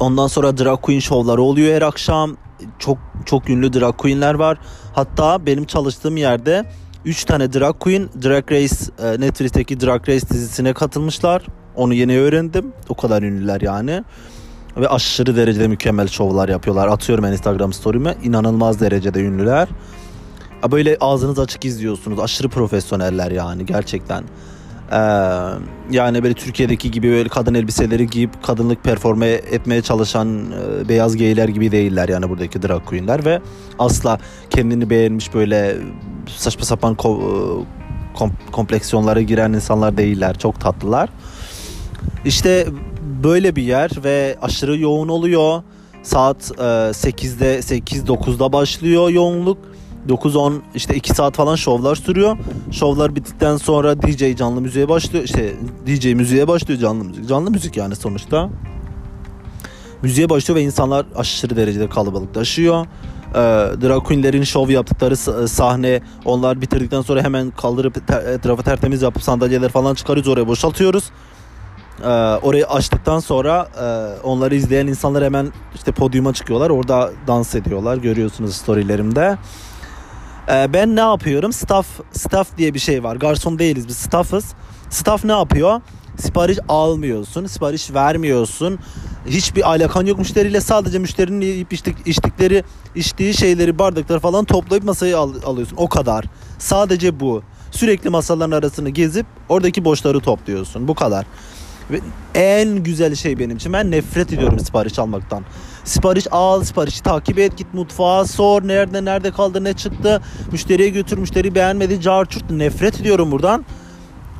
ondan 0.00 0.26
sonra 0.26 0.58
drag 0.58 0.80
queen 0.80 1.00
şovları 1.00 1.42
oluyor 1.42 1.74
her 1.74 1.82
akşam. 1.82 2.36
Çok 2.78 2.98
çok 3.26 3.50
ünlü 3.50 3.72
drag 3.72 3.96
queenler 3.96 4.34
var. 4.34 4.58
Hatta 4.92 5.46
benim 5.46 5.64
çalıştığım 5.64 6.16
yerde 6.16 6.64
3 7.04 7.24
tane 7.24 7.52
drag 7.52 7.78
queen 7.78 8.08
Drag 8.22 8.52
Race 8.52 8.76
e, 9.02 9.20
Netflix'teki 9.20 9.80
Drag 9.80 10.08
Race 10.08 10.28
dizisine 10.28 10.72
katılmışlar. 10.72 11.46
Onu 11.76 11.94
yeni 11.94 12.18
öğrendim. 12.18 12.72
O 12.88 12.94
kadar 12.94 13.22
ünlüler 13.22 13.60
yani. 13.60 14.04
Ve 14.76 14.88
aşırı 14.88 15.36
derecede 15.36 15.68
mükemmel 15.68 16.08
şovlar 16.08 16.48
yapıyorlar. 16.48 16.88
Atıyorum 16.88 17.24
ben 17.24 17.32
Instagram 17.32 17.72
story'ime. 17.72 18.14
inanılmaz 18.22 18.80
derecede 18.80 19.20
ünlüler. 19.20 19.68
Böyle 20.70 20.96
ağzınız 21.00 21.38
açık 21.38 21.64
izliyorsunuz. 21.64 22.18
Aşırı 22.18 22.48
profesyoneller 22.48 23.30
yani 23.30 23.66
gerçekten. 23.66 24.24
Ee, 24.92 24.96
yani 25.90 26.22
böyle 26.22 26.34
Türkiye'deki 26.34 26.90
gibi 26.90 27.10
böyle 27.10 27.28
kadın 27.28 27.54
elbiseleri 27.54 28.06
giyip 28.06 28.42
kadınlık 28.42 28.84
performe 28.84 29.26
etmeye 29.26 29.82
çalışan 29.82 30.28
e, 30.28 30.88
beyaz 30.88 31.16
geyler 31.16 31.48
gibi 31.48 31.72
değiller 31.72 32.08
yani 32.08 32.28
buradaki 32.30 32.62
drag 32.62 32.84
queenler 32.84 33.24
ve 33.24 33.40
asla 33.78 34.18
kendini 34.50 34.90
beğenmiş 34.90 35.34
böyle 35.34 35.76
saçma 36.26 36.64
sapan 36.64 36.94
ko- 36.94 37.64
kom- 38.14 38.50
kompleksiyonlara 38.52 39.20
giren 39.20 39.52
insanlar 39.52 39.96
değiller. 39.96 40.38
Çok 40.38 40.60
tatlılar. 40.60 41.08
İşte 42.24 42.66
böyle 43.24 43.56
bir 43.56 43.62
yer 43.62 43.90
ve 44.04 44.36
aşırı 44.42 44.78
yoğun 44.78 45.08
oluyor. 45.08 45.62
Saat 46.02 46.52
e, 46.58 46.62
8'de 46.62 47.58
8-9'da 47.58 48.52
başlıyor 48.52 49.10
yoğunluk 49.10 49.58
9-10 50.08 50.60
işte 50.74 50.94
2 50.94 51.14
saat 51.14 51.36
falan 51.36 51.56
şovlar 51.56 51.94
sürüyor. 51.94 52.38
Şovlar 52.72 53.16
bittikten 53.16 53.56
sonra 53.56 54.02
DJ 54.02 54.36
canlı 54.36 54.60
müziğe 54.60 54.88
başlıyor. 54.88 55.24
İşte 55.24 55.54
DJ 55.86 56.06
müziğe 56.12 56.48
başlıyor 56.48 56.80
canlı 56.80 57.04
müzik. 57.04 57.28
Canlı 57.28 57.50
müzik 57.50 57.76
yani 57.76 57.96
sonuçta. 57.96 58.50
Müziğe 60.02 60.28
başlıyor 60.28 60.56
ve 60.56 60.62
insanlar 60.62 61.06
aşırı 61.16 61.56
derecede 61.56 61.88
kalabalıklaşıyor. 61.88 62.86
Ee, 63.30 63.34
drag 63.82 64.04
queenlerin 64.04 64.44
şov 64.44 64.70
yaptıkları 64.70 65.16
sahne 65.48 66.00
onlar 66.24 66.60
bitirdikten 66.60 67.02
sonra 67.02 67.22
hemen 67.22 67.50
kaldırıp 67.50 68.06
ter, 68.06 68.22
etrafı 68.22 68.62
tertemiz 68.62 69.02
yapıp 69.02 69.22
sandalyeler 69.22 69.68
falan 69.68 69.94
çıkarıyoruz 69.94 70.32
oraya 70.32 70.48
boşaltıyoruz. 70.48 71.10
Ee, 72.02 72.08
orayı 72.42 72.66
açtıktan 72.66 73.18
sonra 73.18 73.68
e, 73.82 74.20
onları 74.22 74.54
izleyen 74.54 74.86
insanlar 74.86 75.24
hemen 75.24 75.52
işte 75.74 75.92
podyuma 75.92 76.32
çıkıyorlar. 76.32 76.70
Orada 76.70 77.10
dans 77.26 77.54
ediyorlar. 77.54 77.96
Görüyorsunuz 77.96 78.56
storylerimde. 78.56 79.38
Ee, 80.48 80.72
ben 80.72 80.96
ne 80.96 81.00
yapıyorum? 81.00 81.52
Staff 81.52 81.86
staff 82.12 82.58
diye 82.58 82.74
bir 82.74 82.78
şey 82.78 83.04
var. 83.04 83.16
Garson 83.16 83.58
değiliz 83.58 83.88
biz 83.88 83.96
staff'ız. 83.96 84.44
Staff 84.90 85.24
ne 85.24 85.32
yapıyor? 85.32 85.80
Sipariş 86.18 86.58
almıyorsun, 86.68 87.46
sipariş 87.46 87.94
vermiyorsun. 87.94 88.78
Hiçbir 89.26 89.68
alakan 89.68 90.06
yok 90.06 90.18
müşteriyle. 90.18 90.60
Sadece 90.60 90.98
müşterinin 90.98 91.40
yiyip 91.40 91.72
içtik, 91.72 91.96
içtikleri, 92.06 92.64
içtiği 92.94 93.34
şeyleri, 93.34 93.78
bardakları 93.78 94.20
falan 94.20 94.44
toplayıp 94.44 94.84
masaya 94.84 95.18
al, 95.18 95.34
alıyorsun. 95.44 95.76
O 95.76 95.88
kadar. 95.88 96.24
Sadece 96.58 97.20
bu. 97.20 97.42
Sürekli 97.70 98.10
masaların 98.10 98.50
arasını 98.50 98.90
gezip 98.90 99.26
oradaki 99.48 99.84
boşları 99.84 100.20
topluyorsun. 100.20 100.88
Bu 100.88 100.94
kadar. 100.94 101.26
Ve 101.90 102.00
en 102.34 102.82
güzel 102.82 103.14
şey 103.14 103.38
benim 103.38 103.56
için. 103.56 103.72
Ben 103.72 103.90
nefret 103.90 104.32
ediyorum 104.32 104.58
sipariş 104.58 104.98
almaktan. 104.98 105.44
Sipariş 105.90 106.26
al, 106.30 106.64
siparişi 106.64 107.02
takip 107.02 107.38
et, 107.38 107.56
git 107.56 107.74
mutfağa 107.74 108.24
sor. 108.24 108.68
Nerede 108.68 109.04
nerede 109.04 109.30
kaldı, 109.30 109.64
ne 109.64 109.72
çıktı. 109.72 110.22
Müşteriye 110.52 110.88
götür, 110.88 111.18
müşteri 111.18 111.54
beğenmedi, 111.54 112.00
carçurt. 112.00 112.50
Nefret 112.50 113.00
ediyorum 113.00 113.30
buradan. 113.30 113.64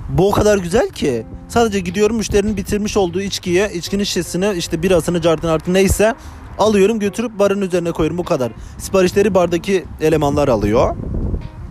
Bu 0.08 0.28
o 0.28 0.30
kadar 0.30 0.58
güzel 0.58 0.88
ki. 0.88 1.26
Sadece 1.48 1.80
gidiyorum 1.80 2.16
müşterinin 2.16 2.56
bitirmiş 2.56 2.96
olduğu 2.96 3.20
içkiye, 3.20 3.72
içkinin 3.72 4.04
şişesini, 4.04 4.52
işte 4.56 4.82
birasını, 4.82 5.20
cartın 5.20 5.48
artık 5.48 5.68
neyse 5.68 6.14
alıyorum 6.58 6.98
götürüp 6.98 7.38
barın 7.38 7.60
üzerine 7.60 7.92
koyuyorum 7.92 8.18
bu 8.18 8.24
kadar. 8.24 8.52
Siparişleri 8.78 9.34
bardaki 9.34 9.84
elemanlar 10.00 10.48
alıyor. 10.48 10.96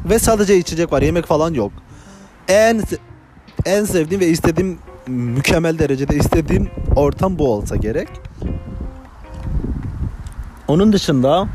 Ve 0.09 0.19
sadece 0.19 0.57
içecek 0.57 0.91
var, 0.91 1.01
yemek 1.01 1.25
falan 1.25 1.53
yok. 1.53 1.71
En 2.47 2.81
en 3.65 3.85
sevdiğim 3.85 4.21
ve 4.21 4.27
istediğim 4.27 4.79
mükemmel 5.07 5.79
derecede 5.79 6.15
istediğim 6.15 6.69
ortam 6.95 7.39
bu 7.39 7.53
olsa 7.53 7.75
gerek. 7.75 8.07
Onun 10.69 10.93
dışında 10.93 11.47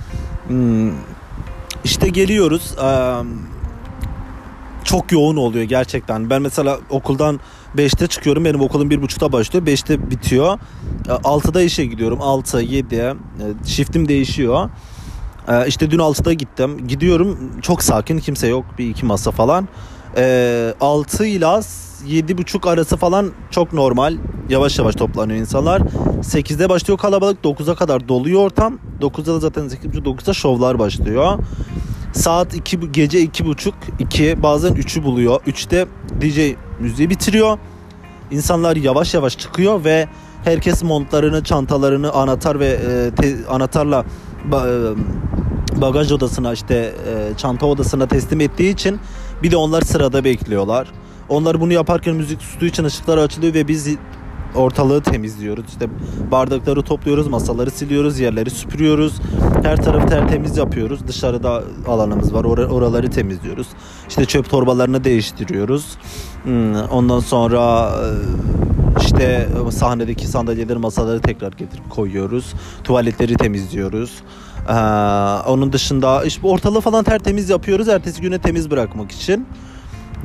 hmm, 0.48 0.92
işte 1.84 2.08
geliyoruz. 2.08 2.74
Çok 4.84 5.12
yoğun 5.12 5.36
oluyor 5.36 5.64
gerçekten. 5.64 6.30
Ben 6.30 6.42
mesela 6.42 6.78
okuldan 6.90 7.40
5'te 7.76 8.06
çıkıyorum. 8.06 8.44
Benim 8.44 8.60
okulum 8.60 8.90
1.30'da 8.90 9.32
başlıyor. 9.32 9.66
5'te 9.66 10.10
bitiyor. 10.10 10.58
6'da 11.06 11.62
işe 11.62 11.86
gidiyorum. 11.86 12.18
6, 12.22 12.60
7. 12.60 13.14
Shiftim 13.66 14.08
değişiyor. 14.08 14.70
İşte 15.66 15.90
dün 15.90 15.98
6'da 15.98 16.32
gittim. 16.32 16.86
Gidiyorum 16.86 17.50
çok 17.62 17.82
sakin 17.82 18.18
kimse 18.18 18.46
yok. 18.48 18.64
Bir 18.78 18.88
iki 18.88 19.06
masa 19.06 19.30
falan. 19.30 19.68
6 20.80 21.26
ile 21.26 21.46
Yedi 22.06 22.38
buçuk 22.38 22.66
arası 22.66 22.96
falan 22.96 23.32
çok 23.50 23.72
normal. 23.72 24.16
Yavaş 24.48 24.78
yavaş 24.78 24.94
toplanıyor 24.94 25.38
insanlar. 25.40 25.80
8'de 26.20 26.68
başlıyor 26.68 26.98
kalabalık. 26.98 27.44
9'a 27.44 27.74
kadar 27.74 28.08
doluyor 28.08 28.40
ortam. 28.40 28.78
9'da 29.00 29.34
da 29.34 29.40
zaten 29.40 29.62
8.30 29.62 30.02
9'da 30.04 30.32
şovlar 30.32 30.78
başlıyor. 30.78 31.38
Saat 32.12 32.54
2 32.54 32.92
gece 32.92 33.24
2.30 33.24 33.72
2 33.98 34.42
bazen 34.42 34.72
3'ü 34.72 35.04
buluyor. 35.04 35.40
3'te 35.40 35.86
DJ 36.20 36.56
müziği 36.80 37.10
bitiriyor. 37.10 37.58
İnsanlar 38.30 38.76
yavaş 38.76 39.14
yavaş 39.14 39.38
çıkıyor 39.38 39.84
ve 39.84 40.08
herkes 40.44 40.82
montlarını, 40.82 41.44
çantalarını 41.44 42.12
anahtar 42.12 42.60
ve 42.60 42.66
e, 42.66 43.10
te, 43.14 43.36
anahtarla 43.50 44.04
ba, 44.44 44.66
e, 44.68 45.80
bagaj 45.80 46.12
odasına 46.12 46.52
işte 46.52 46.74
e, 46.74 47.36
çanta 47.36 47.66
odasına 47.66 48.06
teslim 48.06 48.40
ettiği 48.40 48.72
için 48.72 49.00
bir 49.44 49.50
de 49.50 49.56
onlar 49.56 49.82
sırada 49.82 50.24
bekliyorlar. 50.24 50.88
Onlar 51.28 51.60
bunu 51.60 51.72
yaparken 51.72 52.14
müzik 52.14 52.42
sustuğu 52.42 52.66
için 52.66 52.84
ışıklar 52.84 53.18
açılıyor 53.18 53.54
ve 53.54 53.68
biz 53.68 53.88
ortalığı 54.54 55.02
temizliyoruz. 55.02 55.64
İşte 55.68 55.88
bardakları 56.30 56.82
topluyoruz, 56.82 57.28
masaları 57.28 57.70
siliyoruz, 57.70 58.20
yerleri 58.20 58.50
süpürüyoruz. 58.50 59.20
Her 59.62 59.76
tarafı 59.76 60.06
tertemiz 60.06 60.56
yapıyoruz. 60.56 61.00
Dışarıda 61.08 61.62
alanımız 61.88 62.34
var. 62.34 62.44
Or- 62.44 62.66
oraları 62.68 63.10
temizliyoruz. 63.10 63.66
İşte 64.08 64.24
çöp 64.24 64.50
torbalarını 64.50 65.04
değiştiriyoruz. 65.04 65.86
Hmm, 66.42 66.74
ondan 66.74 67.20
sonra 67.20 67.90
e, 67.90 69.00
işte 69.00 69.48
sahnedeki 69.70 70.26
sandalyeleri, 70.26 70.78
masaları 70.78 71.20
tekrar 71.20 71.52
getirip 71.52 71.90
koyuyoruz. 71.90 72.52
Tuvaletleri 72.84 73.36
temizliyoruz. 73.36 74.22
Ee, 74.68 74.72
onun 75.48 75.72
dışında 75.72 76.24
işte 76.24 76.46
ortalığı 76.46 76.80
falan 76.80 77.04
tertemiz 77.04 77.50
yapıyoruz. 77.50 77.88
Ertesi 77.88 78.20
güne 78.20 78.38
temiz 78.38 78.70
bırakmak 78.70 79.12
için. 79.12 79.46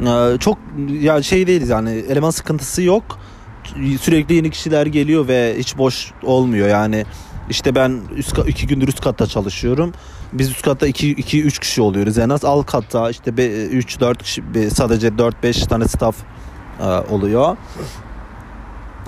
Ee, 0.07 0.37
çok 0.39 0.57
ya 1.01 1.23
şey 1.23 1.47
değiliz 1.47 1.69
yani 1.69 1.89
eleman 1.89 2.29
sıkıntısı 2.29 2.81
yok. 2.81 3.19
Sürekli 4.01 4.35
yeni 4.35 4.51
kişiler 4.51 4.85
geliyor 4.85 5.27
ve 5.27 5.55
hiç 5.57 5.77
boş 5.77 6.11
olmuyor 6.23 6.67
yani. 6.67 7.05
İşte 7.49 7.75
ben 7.75 8.01
üst, 8.15 8.37
iki 8.47 8.67
gündür 8.67 8.87
üst 8.87 9.01
katta 9.01 9.27
çalışıyorum. 9.27 9.93
Biz 10.33 10.49
üst 10.49 10.61
katta 10.61 10.87
2 10.87 11.09
2 11.09 11.43
3 11.43 11.59
kişi 11.59 11.81
oluyoruz 11.81 12.17
en 12.17 12.29
az. 12.29 12.45
Alt 12.45 12.65
katta 12.65 13.09
işte 13.09 13.31
3 13.31 13.99
4 13.99 14.23
kişi 14.23 14.43
sadece 14.73 15.17
4 15.17 15.43
5 15.43 15.63
tane 15.63 15.87
staff 15.87 16.15
e, 16.81 16.85
oluyor. 16.85 17.57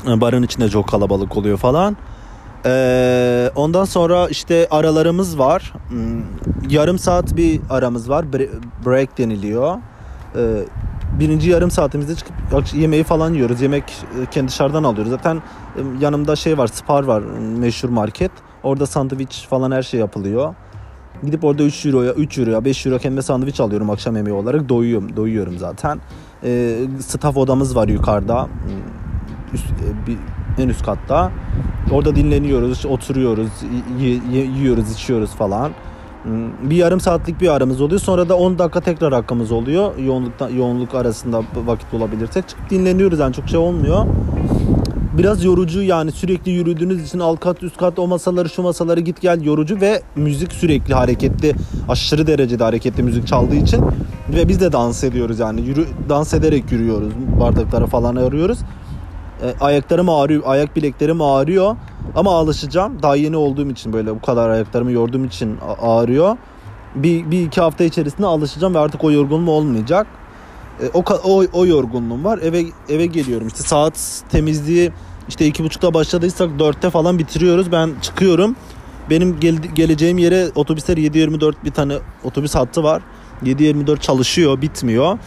Barın 0.06 0.44
içinde 0.44 0.70
çok 0.70 0.88
kalabalık 0.88 1.38
oluyor 1.38 1.58
falan. 1.58 1.98
Ee, 2.66 3.52
ondan 3.56 3.86
sonra 3.86 4.28
işte 4.30 4.68
aralarımız 4.72 5.40
var. 5.40 5.74
Hmm, 5.90 6.24
yarım 6.70 7.00
saat 7.00 7.38
bir 7.38 7.62
aramız 7.70 8.10
var. 8.10 8.34
Break 8.86 9.18
deniliyor. 9.18 9.78
Ee, 10.36 10.40
birinci 11.20 11.50
yarım 11.50 11.72
saatimizde 11.72 12.16
çıkıp 12.16 12.36
yemeği 12.74 13.04
falan 13.04 13.34
yiyoruz. 13.34 13.62
Yemek 13.62 13.84
e, 13.84 14.26
kendi 14.32 14.48
dışarıdan 14.48 14.84
alıyoruz. 14.84 15.12
Zaten 15.12 15.36
e, 15.36 15.42
yanımda 16.00 16.36
şey 16.36 16.58
var, 16.58 16.68
Spar 16.68 17.04
var, 17.04 17.22
meşhur 17.60 17.90
market. 17.90 18.32
Orada 18.64 18.86
sandviç 18.86 19.48
falan 19.50 19.72
her 19.72 19.84
şey 19.84 20.00
yapılıyor. 20.00 20.56
Gidip 21.24 21.44
orada 21.44 21.64
3 21.64 21.86
euroya, 21.86 22.14
3 22.14 22.38
euroya, 22.38 22.66
5 22.66 22.86
euro 22.86 22.98
kendime 23.00 23.22
sandviç 23.22 23.60
alıyorum 23.60 23.90
akşam 23.90 24.16
yemeği 24.16 24.36
olarak. 24.36 24.70
Doyuyorum, 24.70 25.16
doyuyorum 25.16 25.58
zaten. 25.58 26.00
E, 26.44 26.78
staff 27.00 27.38
odamız 27.38 27.76
var 27.76 27.88
yukarıda. 27.88 28.48
Üst, 29.54 29.66
e, 29.66 30.08
bir, 30.08 30.18
en 30.58 30.70
üst 30.70 30.86
katta. 30.86 31.32
Orada 31.92 32.16
dinleniyoruz, 32.16 32.86
oturuyoruz, 32.86 33.50
yiyoruz, 34.58 34.92
içiyoruz 34.92 35.30
falan. 35.30 35.72
Hmm, 36.24 36.70
bir 36.70 36.76
yarım 36.76 37.00
saatlik 37.00 37.42
bir 37.42 37.48
aramız 37.48 37.82
oluyor. 37.82 38.02
Sonra 38.02 38.30
da 38.30 38.38
10 38.38 38.60
dakika 38.60 38.82
tekrar 38.82 39.14
hakkımız 39.14 39.52
oluyor. 39.52 39.98
Yoğunlukta 39.98 40.50
yoğunluk 40.50 40.96
arasında 40.96 41.44
vakit 41.66 41.94
bulabilirsek 41.94 42.50
çıkıp 42.50 42.70
dinleniyoruz 42.70 43.20
yani 43.20 43.34
çok 43.34 43.50
şey 43.50 43.60
olmuyor. 43.60 44.06
Biraz 45.18 45.44
yorucu 45.44 45.82
yani 45.82 46.12
sürekli 46.12 46.52
yürüdüğünüz 46.52 47.08
için 47.08 47.20
alt 47.20 47.40
kat 47.40 47.64
üst 47.64 47.78
kat 47.78 48.00
o 48.00 48.08
masaları 48.08 48.50
şu 48.50 48.62
masaları 48.62 49.00
git 49.00 49.22
gel 49.22 49.42
yorucu 49.42 49.82
ve 49.82 50.02
müzik 50.16 50.54
sürekli 50.54 50.94
hareketli 50.94 51.56
aşırı 51.90 52.28
derecede 52.28 52.64
hareketli 52.64 53.04
müzik 53.04 53.28
çaldığı 53.28 53.56
için 53.56 53.82
ve 54.30 54.48
biz 54.48 54.62
de 54.62 54.72
dans 54.72 55.04
ediyoruz 55.04 55.40
yani 55.40 55.62
yürü 55.62 55.86
dans 56.10 56.34
ederek 56.34 56.72
yürüyoruz 56.72 57.14
bardaklara 57.40 57.86
falan 57.86 58.16
arıyoruz. 58.16 58.60
E, 59.42 59.56
ayaklarım 59.60 60.10
ağrıyor 60.10 60.44
ayak 60.46 60.76
bileklerim 60.76 61.22
ağrıyor 61.22 61.76
ama 62.16 62.36
alışacağım. 62.36 63.04
Daha 63.04 63.16
yeni 63.16 63.38
olduğum 63.38 63.70
için 63.70 63.94
böyle 63.94 64.16
bu 64.16 64.22
kadar 64.22 64.50
ayaklarımı 64.50 64.92
yorduğum 64.92 65.26
için 65.26 65.58
ağrıyor. 65.82 66.38
Bir, 66.96 67.32
bir 67.32 67.42
iki 67.42 67.62
hafta 67.62 67.84
içerisinde 67.84 68.28
alışacağım 68.28 68.74
ve 68.74 68.80
artık 68.80 69.04
o 69.04 69.12
yorgunluğum 69.12 69.52
olmayacak. 69.52 70.08
E, 70.82 70.88
o, 70.94 71.04
o, 71.24 71.44
o 71.54 71.66
yorgunluğum 71.66 72.24
var. 72.24 72.40
Eve 72.44 72.64
eve 72.90 73.06
geliyorum. 73.06 73.48
İşte 73.48 73.64
saat 73.64 74.24
temizliği 74.30 74.92
işte 75.30 75.46
iki 75.46 75.64
buçukta 75.64 75.94
başladıysak 75.94 76.60
dörtte 76.60 76.90
falan 76.90 77.20
bitiriyoruz. 77.20 77.72
Ben 77.72 77.90
çıkıyorum. 78.02 78.56
Benim 79.10 79.40
gel, 79.40 79.56
geleceğim 79.56 80.18
yere 80.18 80.48
otobüsler 80.56 80.98
7.24 80.98 81.54
bir 81.64 81.72
tane 81.72 81.94
otobüs 82.24 82.56
hattı 82.56 82.84
var. 82.84 83.02
7.24 83.44 84.00
çalışıyor, 84.00 84.62
bitmiyor. 84.62 85.18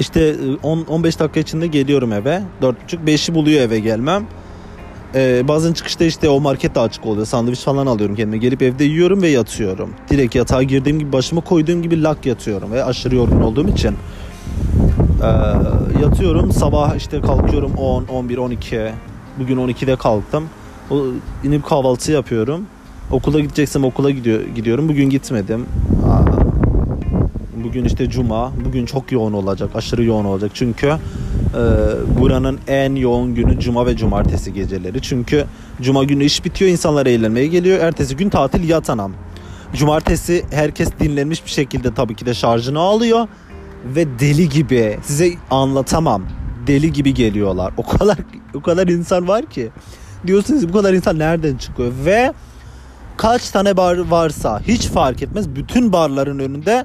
İşte 0.00 0.36
10 0.62 0.84
15 0.84 1.20
dakika 1.20 1.40
içinde 1.40 1.66
geliyorum 1.66 2.12
eve. 2.12 2.42
4.30 2.62 2.74
5'i 3.06 3.34
buluyor 3.34 3.60
eve 3.60 3.80
gelmem. 3.80 4.26
Ee, 5.14 5.48
bazen 5.48 5.72
çıkışta 5.72 6.04
işte 6.04 6.28
o 6.28 6.40
market 6.40 6.74
de 6.74 6.80
açık 6.80 7.06
oluyor. 7.06 7.26
Sandviç 7.26 7.60
falan 7.60 7.86
alıyorum 7.86 8.16
kendime. 8.16 8.38
Gelip 8.38 8.62
evde 8.62 8.84
yiyorum 8.84 9.22
ve 9.22 9.28
yatıyorum. 9.28 9.90
Direkt 10.10 10.34
yatağa 10.34 10.62
girdiğim 10.62 10.98
gibi 10.98 11.12
başımı 11.12 11.40
koyduğum 11.40 11.82
gibi 11.82 12.02
lak 12.02 12.26
yatıyorum. 12.26 12.72
Ve 12.72 12.84
aşırı 12.84 13.16
yorgun 13.16 13.40
olduğum 13.40 13.68
için. 13.68 13.94
Ee, 15.22 15.26
yatıyorum. 16.02 16.52
Sabah 16.52 16.96
işte 16.96 17.20
kalkıyorum 17.20 17.74
10, 17.74 18.04
11, 18.04 18.38
12. 18.38 18.92
Bugün 19.38 19.56
12'de 19.56 19.96
kalktım. 19.96 20.48
O, 20.90 21.02
inip 21.44 21.66
kahvaltı 21.66 22.12
yapıyorum. 22.12 22.66
Okula 23.10 23.40
gideceksem 23.40 23.84
okula 23.84 24.10
gidiyor, 24.10 24.40
gidiyorum. 24.54 24.88
Bugün 24.88 25.10
gitmedim. 25.10 25.66
Bugün 27.64 27.84
işte 27.84 28.10
cuma. 28.10 28.52
Bugün 28.64 28.86
çok 28.86 29.12
yoğun 29.12 29.32
olacak. 29.32 29.70
Aşırı 29.74 30.04
yoğun 30.04 30.24
olacak. 30.24 30.50
Çünkü 30.54 30.86
e, 30.86 30.96
buranın 32.20 32.58
en 32.68 32.94
yoğun 32.94 33.34
günü 33.34 33.60
cuma 33.60 33.86
ve 33.86 33.96
cumartesi 33.96 34.52
geceleri. 34.52 35.02
Çünkü 35.02 35.44
cuma 35.82 36.04
günü 36.04 36.24
iş 36.24 36.44
bitiyor. 36.44 36.70
insanlar 36.70 37.06
eğlenmeye 37.06 37.46
geliyor. 37.46 37.78
Ertesi 37.78 38.16
gün 38.16 38.28
tatil 38.28 38.68
yatanam. 38.68 39.12
Cumartesi 39.74 40.44
herkes 40.50 40.88
dinlenmiş 41.00 41.44
bir 41.44 41.50
şekilde 41.50 41.94
tabii 41.94 42.16
ki 42.16 42.26
de 42.26 42.34
şarjını 42.34 42.78
alıyor. 42.78 43.28
Ve 43.84 44.18
deli 44.18 44.48
gibi 44.48 44.98
size 45.02 45.30
anlatamam. 45.50 46.22
deli 46.66 46.92
gibi 46.92 47.14
geliyorlar. 47.14 47.72
O 47.76 47.82
kadar 47.82 48.18
o 48.54 48.60
kadar 48.62 48.88
insan 48.88 49.28
var 49.28 49.46
ki. 49.46 49.70
Diyorsunuz 50.26 50.68
bu 50.68 50.72
kadar 50.72 50.94
insan 50.94 51.18
nereden 51.18 51.56
çıkıyor? 51.56 51.92
Ve 52.04 52.32
kaç 53.16 53.50
tane 53.50 53.76
bar 53.76 53.98
varsa 53.98 54.60
hiç 54.60 54.86
fark 54.86 55.22
etmez. 55.22 55.56
Bütün 55.56 55.92
barların 55.92 56.38
önünde 56.38 56.84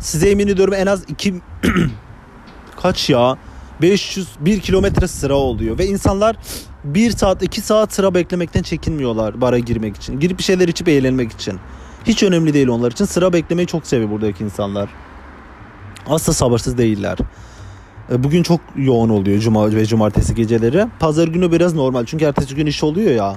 size 0.00 0.30
emin 0.30 0.48
ediyorum 0.48 0.74
en 0.74 0.86
az 0.86 1.04
iki 1.08 1.34
kaç 2.82 3.10
ya 3.10 3.36
500 3.82 4.28
1 4.40 4.60
kilometre 4.60 5.08
sıra 5.08 5.34
oluyor 5.34 5.78
ve 5.78 5.86
insanlar 5.86 6.36
1 6.84 7.10
saat 7.10 7.42
2 7.42 7.60
saat 7.60 7.92
sıra 7.92 8.14
beklemekten 8.14 8.62
çekinmiyorlar 8.62 9.40
bara 9.40 9.58
girmek 9.58 9.96
için. 9.96 10.20
Girip 10.20 10.38
bir 10.38 10.42
şeyler 10.42 10.68
içip 10.68 10.88
eğlenmek 10.88 11.32
için. 11.32 11.58
Hiç 12.06 12.22
önemli 12.22 12.54
değil 12.54 12.68
onlar 12.68 12.92
için. 12.92 13.04
Sıra 13.04 13.32
beklemeyi 13.32 13.66
çok 13.66 13.86
seviyor 13.86 14.10
buradaki 14.10 14.44
insanlar. 14.44 14.88
Asla 16.06 16.32
sabırsız 16.32 16.78
değiller. 16.78 17.18
E, 18.12 18.24
bugün 18.24 18.42
çok 18.42 18.60
yoğun 18.76 19.08
oluyor 19.08 19.38
cuma 19.38 19.72
ve 19.72 19.86
cumartesi 19.86 20.34
geceleri. 20.34 20.86
Pazar 21.00 21.28
günü 21.28 21.52
biraz 21.52 21.74
normal 21.74 22.04
çünkü 22.04 22.24
ertesi 22.24 22.54
gün 22.54 22.66
iş 22.66 22.84
oluyor 22.84 23.10
ya. 23.10 23.36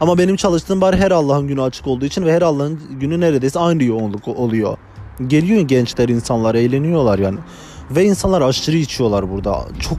Ama 0.00 0.18
benim 0.18 0.36
çalıştığım 0.36 0.80
bar 0.80 0.96
her 0.96 1.10
Allah'ın 1.10 1.48
günü 1.48 1.62
açık 1.62 1.86
olduğu 1.86 2.04
için 2.04 2.24
ve 2.24 2.32
her 2.32 2.42
Allah'ın 2.42 2.80
günü 3.00 3.20
neredeyse 3.20 3.58
aynı 3.58 3.84
yoğunluk 3.84 4.28
oluyor. 4.28 4.78
Geliyor 5.26 5.60
gençler 5.60 6.08
insanlar 6.08 6.54
eğleniyorlar 6.54 7.18
yani. 7.18 7.38
Ve 7.90 8.04
insanlar 8.04 8.42
aşırı 8.42 8.76
içiyorlar 8.76 9.30
burada. 9.30 9.64
Çok 9.80 9.98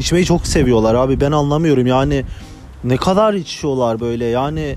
içmeyi 0.00 0.24
çok 0.24 0.46
seviyorlar 0.46 0.94
abi. 0.94 1.20
Ben 1.20 1.32
anlamıyorum 1.32 1.86
yani 1.86 2.24
ne 2.84 2.96
kadar 2.96 3.34
içiyorlar 3.34 4.00
böyle 4.00 4.24
yani 4.24 4.76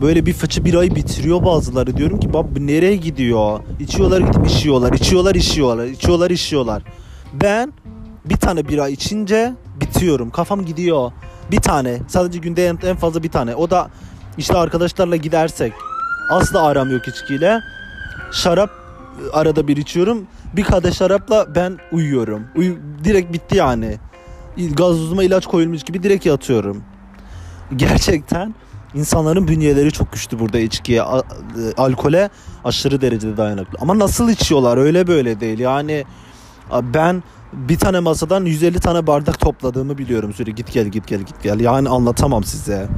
böyle 0.00 0.26
bir 0.26 0.32
fıçı 0.32 0.64
birayı 0.64 0.94
bitiriyor 0.94 1.44
bazıları. 1.44 1.96
Diyorum 1.96 2.20
ki 2.20 2.32
bab 2.32 2.46
nereye 2.60 2.96
gidiyor? 2.96 3.60
İçiyorlar 3.80 4.20
gidip 4.20 4.46
içiyorlar. 4.46 4.92
içiyorlar 4.92 5.34
içiyorlar. 5.34 5.86
içiyorlar 5.86 6.30
içiyorlar. 6.30 6.82
Ben 7.32 7.72
bir 8.24 8.36
tane 8.36 8.68
bira 8.68 8.88
içince 8.88 9.54
bitiyorum. 9.80 10.30
Kafam 10.30 10.64
gidiyor. 10.64 11.12
Bir 11.50 11.60
tane. 11.60 11.98
Sadece 12.08 12.38
günde 12.38 12.66
en, 12.68 12.78
en 12.86 12.96
fazla 12.96 13.22
bir 13.22 13.30
tane. 13.30 13.54
O 13.54 13.70
da 13.70 13.90
işte 14.38 14.56
arkadaşlarla 14.56 15.16
gidersek. 15.16 15.72
Asla 16.30 16.62
aram 16.62 16.90
yok 16.90 17.08
içkiyle. 17.08 17.60
Şarap 18.32 18.85
arada 19.32 19.68
bir 19.68 19.76
içiyorum. 19.76 20.26
Bir 20.56 20.64
kadeh 20.64 20.92
şarapla 20.92 21.54
ben 21.54 21.78
uyuyorum. 21.92 22.44
Uy 22.56 22.76
direkt 23.04 23.32
bitti 23.32 23.56
yani. 23.56 23.98
Gazozuma 24.72 25.24
ilaç 25.24 25.46
koyulmuş 25.46 25.82
gibi 25.82 26.02
direkt 26.02 26.26
yatıyorum. 26.26 26.82
Gerçekten 27.76 28.54
insanların 28.94 29.48
bünyeleri 29.48 29.92
çok 29.92 30.12
güçlü 30.12 30.38
burada 30.38 30.58
içkiye, 30.58 31.02
alkole 31.76 32.30
aşırı 32.64 33.00
derecede 33.00 33.36
dayanıklı. 33.36 33.78
Ama 33.80 33.98
nasıl 33.98 34.30
içiyorlar 34.30 34.76
öyle 34.76 35.06
böyle 35.06 35.40
değil. 35.40 35.58
Yani 35.58 36.04
ben 36.82 37.22
bir 37.52 37.78
tane 37.78 38.00
masadan 38.00 38.44
150 38.44 38.80
tane 38.80 39.06
bardak 39.06 39.40
topladığımı 39.40 39.98
biliyorum 39.98 40.32
sürekli 40.32 40.54
git 40.54 40.72
gel 40.72 40.86
git 40.86 41.06
gel 41.08 41.20
git 41.20 41.42
gel. 41.42 41.60
Yani 41.60 41.88
anlatamam 41.88 42.44
size. 42.44 42.88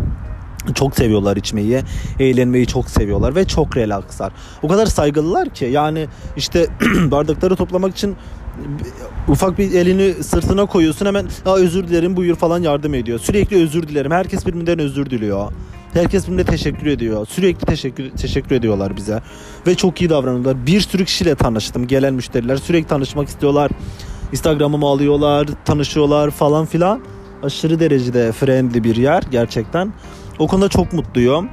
Çok 0.75 0.97
seviyorlar 0.97 1.37
içmeyi, 1.37 1.83
eğlenmeyi 2.21 2.67
çok 2.67 2.91
seviyorlar 2.91 3.35
ve 3.35 3.45
çok 3.45 3.77
relaxlar. 3.77 4.33
O 4.63 4.69
kadar 4.69 4.87
saygılılar 4.87 5.49
ki 5.49 5.65
yani 5.65 6.07
işte 6.37 6.67
bardakları 7.11 7.57
toplamak 7.57 7.93
için 7.93 8.17
ufak 9.29 9.59
bir 9.59 9.73
elini 9.73 10.25
sırtına 10.25 10.67
koyuyorsun 10.67 11.07
hemen 11.07 11.27
özür 11.47 11.89
dilerim 11.89 12.17
buyur 12.17 12.37
falan 12.37 12.63
yardım 12.63 12.95
ediyor. 12.95 13.19
Sürekli 13.19 13.57
özür 13.57 13.89
dilerim. 13.89 14.11
Herkes 14.11 14.47
birbirinden 14.47 14.79
özür 14.79 15.11
diliyor. 15.11 15.53
Herkes 15.93 16.27
birbirine 16.27 16.45
teşekkür 16.45 16.87
ediyor. 16.87 17.27
Sürekli 17.27 17.67
teşekkür 17.67 18.11
teşekkür 18.11 18.57
ediyorlar 18.57 18.97
bize. 18.97 19.23
Ve 19.67 19.75
çok 19.75 20.01
iyi 20.01 20.11
davranıyorlar. 20.11 20.67
Bir 20.67 20.81
sürü 20.81 21.05
kişiyle 21.05 21.35
tanıştım. 21.35 21.87
Gelen 21.87 22.15
müşteriler 22.15 22.57
sürekli 22.57 22.89
tanışmak 22.89 23.29
istiyorlar. 23.29 23.71
Instagram'ımı 24.33 24.87
alıyorlar, 24.87 25.49
tanışıyorlar 25.65 26.31
falan 26.31 26.67
filan. 26.67 27.01
Aşırı 27.43 27.81
derecede 27.81 28.33
friendly 28.33 28.85
bir 28.85 28.97
yer 28.97 29.23
gerçekten. 29.31 29.93
O 30.39 30.47
konuda 30.47 30.69
çok 30.69 30.93
mutluyum. 30.93 31.49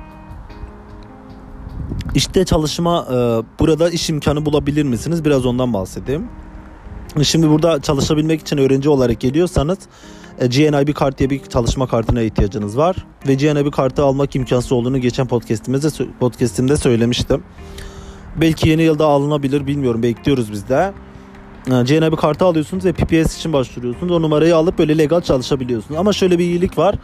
İşte 2.15 2.45
çalışma 2.45 3.07
e, 3.09 3.15
burada 3.59 3.89
iş 3.89 4.09
imkanı 4.09 4.45
bulabilir 4.45 4.83
misiniz? 4.83 5.25
Biraz 5.25 5.45
ondan 5.45 5.73
bahsedeyim. 5.73 6.27
Şimdi 7.23 7.49
burada 7.49 7.81
çalışabilmek 7.81 8.41
için 8.41 8.57
öğrenci 8.57 8.89
olarak 8.89 9.19
geliyorsanız 9.19 9.77
e, 10.39 10.47
GNIB 10.47 10.93
kart 10.93 11.19
diye 11.19 11.29
bir 11.29 11.45
çalışma 11.45 11.87
kartına 11.87 12.21
ihtiyacınız 12.21 12.77
var. 12.77 12.95
Ve 13.27 13.33
GNIB 13.33 13.71
kartı 13.71 14.03
almak 14.03 14.35
imkansız 14.35 14.71
olduğunu 14.71 14.97
geçen 14.97 15.27
podcastimizde, 15.27 16.05
podcastimde 16.19 16.77
söylemiştim. 16.77 17.43
Belki 18.41 18.69
yeni 18.69 18.81
yılda 18.81 19.05
alınabilir 19.05 19.67
bilmiyorum 19.67 20.03
bekliyoruz 20.03 20.51
biz 20.51 20.69
de. 20.69 20.93
CNB 21.65 22.15
kartı 22.15 22.45
alıyorsunuz 22.45 22.85
ve 22.85 22.93
PPS 22.93 23.37
için 23.37 23.53
başvuruyorsunuz. 23.53 24.11
O 24.11 24.21
numarayı 24.21 24.55
alıp 24.55 24.77
böyle 24.77 24.97
legal 24.97 25.21
çalışabiliyorsunuz. 25.21 25.99
Ama 25.99 26.13
şöyle 26.13 26.39
bir 26.39 26.43
iyilik 26.43 26.77
var. 26.77 26.95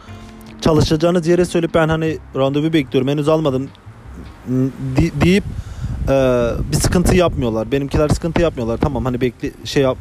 Çalışacağınız 0.62 1.26
yere 1.26 1.44
söyleyip 1.44 1.74
ben 1.74 1.88
hani 1.88 2.18
randevu 2.36 2.72
bekliyorum 2.72 3.08
henüz 3.08 3.28
almadım 3.28 3.68
deyip 5.20 5.44
e, 6.08 6.48
bir 6.72 6.76
sıkıntı 6.76 7.16
yapmıyorlar. 7.16 7.72
Benimkiler 7.72 8.08
sıkıntı 8.08 8.42
yapmıyorlar. 8.42 8.78
Tamam 8.78 9.04
hani 9.04 9.20
bekle 9.20 9.50
şey 9.64 9.82
yap 9.82 9.98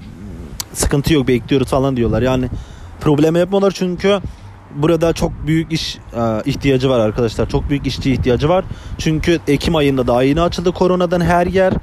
sıkıntı 0.73 1.13
yok 1.13 1.27
bekliyoruz 1.27 1.67
falan 1.67 1.97
diyorlar. 1.97 2.21
Yani 2.21 2.49
problem 2.99 3.35
yapmıyorlar 3.35 3.71
çünkü 3.71 4.19
burada 4.75 5.13
çok 5.13 5.31
büyük 5.47 5.73
iş 5.73 5.97
e, 6.15 6.41
ihtiyacı 6.45 6.89
var 6.89 6.99
arkadaşlar. 6.99 7.49
Çok 7.49 7.69
büyük 7.69 7.87
işçi 7.87 8.11
ihtiyacı 8.11 8.49
var. 8.49 8.65
Çünkü 8.97 9.39
Ekim 9.47 9.75
ayında 9.75 10.07
daha 10.07 10.23
yeni 10.23 10.41
açıldı 10.41 10.71
koronadan 10.71 11.21
her 11.21 11.47
yer 11.47 11.73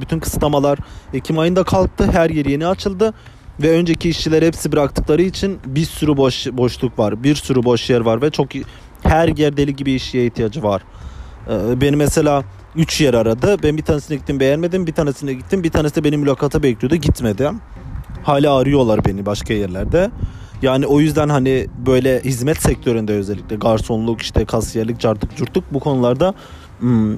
bütün 0.00 0.20
kısıtlamalar 0.20 0.78
Ekim 1.14 1.38
ayında 1.38 1.64
kalktı. 1.64 2.12
Her 2.12 2.30
yer 2.30 2.46
yeni 2.46 2.66
açıldı. 2.66 3.14
Ve 3.62 3.70
önceki 3.70 4.08
işçiler 4.08 4.42
hepsi 4.42 4.72
bıraktıkları 4.72 5.22
için 5.22 5.58
bir 5.66 5.84
sürü 5.84 6.16
boş 6.16 6.46
boşluk 6.46 6.98
var. 6.98 7.22
Bir 7.22 7.34
sürü 7.34 7.64
boş 7.64 7.90
yer 7.90 8.00
var 8.00 8.22
ve 8.22 8.30
çok 8.30 8.48
her 9.02 9.28
yer 9.28 9.56
deli 9.56 9.76
gibi 9.76 9.92
işçiye 9.92 10.26
ihtiyacı 10.26 10.62
var. 10.62 10.82
Ee, 11.50 11.80
beni 11.80 11.96
mesela 11.96 12.44
3 12.76 13.00
yer 13.00 13.14
aradı. 13.14 13.56
Ben 13.62 13.76
bir 13.76 13.82
tanesine 13.82 14.16
gittim 14.16 14.40
beğenmedim. 14.40 14.86
Bir 14.86 14.92
tanesine 14.92 15.32
gittim. 15.32 15.64
Bir 15.64 15.70
tanesi 15.70 15.94
de 15.94 16.04
benim 16.04 16.20
mülakata 16.20 16.62
bekliyordu. 16.62 16.96
Gitmedim. 16.96 17.60
Hala 18.22 18.56
arıyorlar 18.56 19.04
beni 19.04 19.26
başka 19.26 19.54
yerlerde. 19.54 20.10
Yani 20.62 20.86
o 20.86 21.00
yüzden 21.00 21.28
hani 21.28 21.66
böyle 21.86 22.20
hizmet 22.20 22.62
sektöründe 22.62 23.12
özellikle 23.12 23.56
garsonluk 23.56 24.22
işte 24.22 24.44
kasiyerlik 24.44 25.00
cartık 25.00 25.36
curtuk 25.36 25.64
bu 25.70 25.80
konularda 25.80 26.34
hmm, 26.80 27.16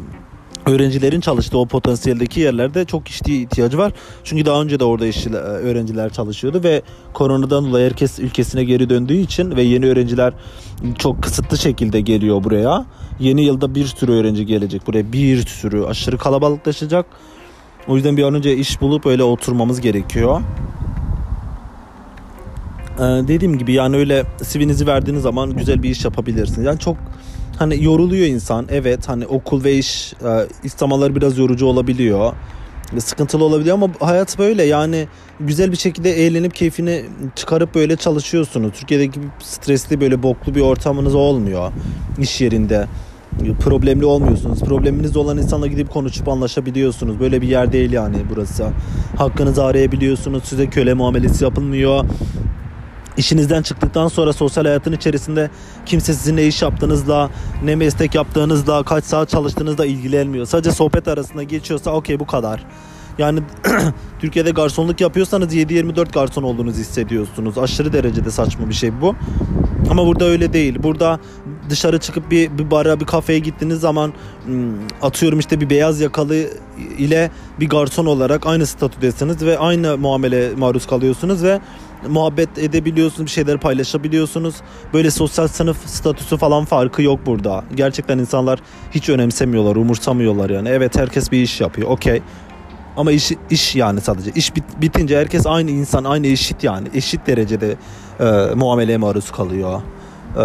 öğrencilerin 0.68 1.20
çalıştığı 1.20 1.58
o 1.58 1.66
potansiyeldeki 1.66 2.40
yerlerde 2.40 2.84
çok 2.84 3.08
işçi 3.08 3.42
ihtiyacı 3.42 3.78
var. 3.78 3.92
Çünkü 4.24 4.46
daha 4.46 4.62
önce 4.62 4.80
de 4.80 4.84
orada 4.84 5.06
işçiler, 5.06 5.40
öğrenciler 5.40 6.12
çalışıyordu 6.12 6.60
ve 6.64 6.82
koronadan 7.12 7.64
dolayı 7.64 7.86
herkes 7.86 8.18
ülkesine 8.18 8.64
geri 8.64 8.90
döndüğü 8.90 9.16
için 9.16 9.56
ve 9.56 9.62
yeni 9.62 9.86
öğrenciler 9.86 10.32
çok 10.98 11.22
kısıtlı 11.22 11.58
şekilde 11.58 12.00
geliyor 12.00 12.44
buraya. 12.44 12.86
Yeni 13.20 13.42
yılda 13.42 13.74
bir 13.74 13.86
sürü 13.86 14.12
öğrenci 14.12 14.46
gelecek 14.46 14.86
buraya. 14.86 15.12
Bir 15.12 15.46
sürü 15.46 15.84
aşırı 15.84 16.18
kalabalıklaşacak. 16.18 17.06
O 17.88 17.96
yüzden 17.96 18.16
bir 18.16 18.22
an 18.22 18.34
önce 18.34 18.56
iş 18.56 18.80
bulup 18.80 19.06
öyle 19.06 19.22
oturmamız 19.22 19.80
gerekiyor. 19.80 20.40
Ee, 22.98 23.02
dediğim 23.02 23.58
gibi 23.58 23.72
yani 23.72 23.96
öyle 23.96 24.24
CV'nizi 24.52 24.86
verdiğiniz 24.86 25.22
zaman 25.22 25.50
güzel 25.50 25.82
bir 25.82 25.90
iş 25.90 26.04
yapabilirsiniz. 26.04 26.66
Yani 26.66 26.78
çok 26.78 26.96
hani 27.58 27.84
yoruluyor 27.84 28.26
insan. 28.26 28.66
Evet 28.70 29.08
hani 29.08 29.26
okul 29.26 29.64
ve 29.64 29.74
iş 29.74 30.12
e, 30.12 30.46
istamaları 30.64 31.16
biraz 31.16 31.38
yorucu 31.38 31.66
olabiliyor. 31.66 32.32
Sıkıntılı 32.98 33.44
olabiliyor 33.44 33.74
ama 33.74 33.88
hayat 34.00 34.38
böyle 34.38 34.62
yani 34.62 35.08
güzel 35.40 35.72
bir 35.72 35.76
şekilde 35.76 36.26
eğlenip 36.26 36.54
keyfini 36.54 37.04
çıkarıp 37.34 37.74
böyle 37.74 37.96
çalışıyorsunuz. 37.96 38.72
Türkiye'deki 38.72 39.20
stresli 39.42 40.00
böyle 40.00 40.22
boklu 40.22 40.54
bir 40.54 40.60
ortamınız 40.60 41.14
olmuyor 41.14 41.72
iş 42.18 42.40
yerinde. 42.40 42.86
Problemli 43.60 44.04
olmuyorsunuz. 44.04 44.60
Probleminiz 44.60 45.16
olan 45.16 45.38
insanla 45.38 45.66
gidip 45.66 45.90
konuşup 45.90 46.28
anlaşabiliyorsunuz. 46.28 47.20
Böyle 47.20 47.42
bir 47.42 47.48
yer 47.48 47.72
değil 47.72 47.92
yani 47.92 48.16
burası. 48.30 48.66
Hakkınızı 49.16 49.64
arayabiliyorsunuz. 49.64 50.44
Size 50.44 50.66
köle 50.66 50.94
muamelesi 50.94 51.44
yapılmıyor. 51.44 52.04
İşinizden 53.18 53.62
çıktıktan 53.62 54.08
sonra 54.08 54.32
sosyal 54.32 54.64
hayatın 54.64 54.92
içerisinde 54.92 55.50
kimse 55.86 56.14
sizin 56.14 56.36
ne 56.36 56.46
iş 56.46 56.62
yaptığınızla, 56.62 57.30
ne 57.64 57.76
meslek 57.76 58.14
yaptığınızla, 58.14 58.82
kaç 58.82 59.04
saat 59.04 59.28
çalıştığınızla 59.28 59.86
ilgilenmiyor. 59.86 60.46
Sadece 60.46 60.72
sohbet 60.72 61.08
arasında 61.08 61.42
geçiyorsa 61.42 61.90
okey 61.90 62.20
bu 62.20 62.26
kadar. 62.26 62.64
Yani 63.18 63.40
Türkiye'de 64.20 64.50
garsonluk 64.50 65.00
yapıyorsanız 65.00 65.54
7-24 65.54 66.12
garson 66.12 66.42
olduğunuzu 66.42 66.80
hissediyorsunuz. 66.80 67.58
Aşırı 67.58 67.92
derecede 67.92 68.30
saçma 68.30 68.68
bir 68.68 68.74
şey 68.74 69.00
bu. 69.00 69.14
Ama 69.90 70.06
burada 70.06 70.24
öyle 70.24 70.52
değil. 70.52 70.82
Burada 70.82 71.20
dışarı 71.70 71.98
çıkıp 71.98 72.30
bir, 72.30 72.58
bir 72.58 72.70
bara 72.70 73.00
bir 73.00 73.04
kafeye 73.04 73.38
gittiğiniz 73.38 73.80
zaman 73.80 74.12
hmm, 74.44 74.72
atıyorum 75.02 75.38
işte 75.38 75.60
bir 75.60 75.70
beyaz 75.70 76.00
yakalı 76.00 76.34
ile 76.98 77.30
bir 77.60 77.68
garson 77.68 78.06
olarak 78.06 78.46
aynı 78.46 78.66
statüdesiniz 78.66 79.44
ve 79.44 79.58
aynı 79.58 79.98
muamele 79.98 80.50
maruz 80.56 80.86
kalıyorsunuz 80.86 81.42
ve 81.42 81.60
muhabbet 82.08 82.58
edebiliyorsunuz, 82.58 83.26
bir 83.26 83.30
şeyler 83.30 83.60
paylaşabiliyorsunuz. 83.60 84.54
Böyle 84.94 85.10
sosyal 85.10 85.48
sınıf 85.48 85.76
statüsü 85.86 86.36
falan 86.36 86.64
farkı 86.64 87.02
yok 87.02 87.20
burada. 87.26 87.64
Gerçekten 87.74 88.18
insanlar 88.18 88.60
hiç 88.90 89.08
önemsemiyorlar, 89.08 89.76
umursamıyorlar 89.76 90.50
yani. 90.50 90.68
Evet 90.68 90.98
herkes 90.98 91.32
bir 91.32 91.42
iş 91.42 91.60
yapıyor. 91.60 91.90
Okey. 91.90 92.22
Ama 92.96 93.12
iş, 93.12 93.32
iş 93.50 93.76
yani 93.76 94.00
sadece. 94.00 94.30
iş 94.30 94.56
bit, 94.56 94.64
bitince 94.80 95.18
herkes 95.18 95.46
aynı 95.46 95.70
insan, 95.70 96.04
aynı 96.04 96.26
eşit 96.26 96.64
yani. 96.64 96.88
Eşit 96.94 97.26
derecede 97.26 97.76
e, 98.20 98.54
muameleye 98.54 98.98
maruz 98.98 99.30
kalıyor. 99.30 99.82
E, 100.36 100.44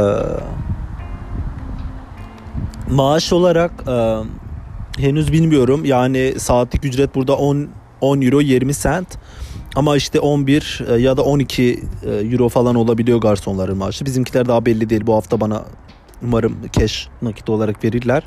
maaş 2.91 3.33
olarak 3.33 3.71
e, 3.87 4.17
henüz 5.01 5.31
bilmiyorum. 5.31 5.85
Yani 5.85 6.33
saatlik 6.37 6.85
ücret 6.85 7.15
burada 7.15 7.35
10 7.35 7.67
10 8.01 8.21
euro 8.21 8.41
20 8.41 8.73
sent. 8.73 9.07
Ama 9.75 9.95
işte 9.97 10.19
11 10.19 10.81
e, 10.88 10.93
ya 10.93 11.17
da 11.17 11.23
12 11.23 11.83
e, 12.05 12.09
euro 12.09 12.49
falan 12.49 12.75
olabiliyor 12.75 13.21
garsonların 13.21 13.77
maaşı. 13.77 14.05
Bizimkiler 14.05 14.47
daha 14.47 14.65
belli 14.65 14.89
değil. 14.89 15.07
Bu 15.07 15.15
hafta 15.15 15.41
bana 15.41 15.65
umarım 16.23 16.57
cash 16.71 17.07
nakit 17.21 17.49
olarak 17.49 17.83
verirler. 17.83 18.23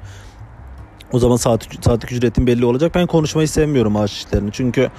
O 1.13 1.19
zaman 1.19 1.37
saat, 1.37 1.69
saatlik 1.85 2.13
ücretin 2.13 2.47
belli 2.47 2.65
olacak. 2.65 2.95
Ben 2.95 3.07
konuşmayı 3.07 3.49
sevmiyorum 3.49 3.93
maaş 3.93 4.13
işlerini. 4.13 4.51
Çünkü 4.53 4.91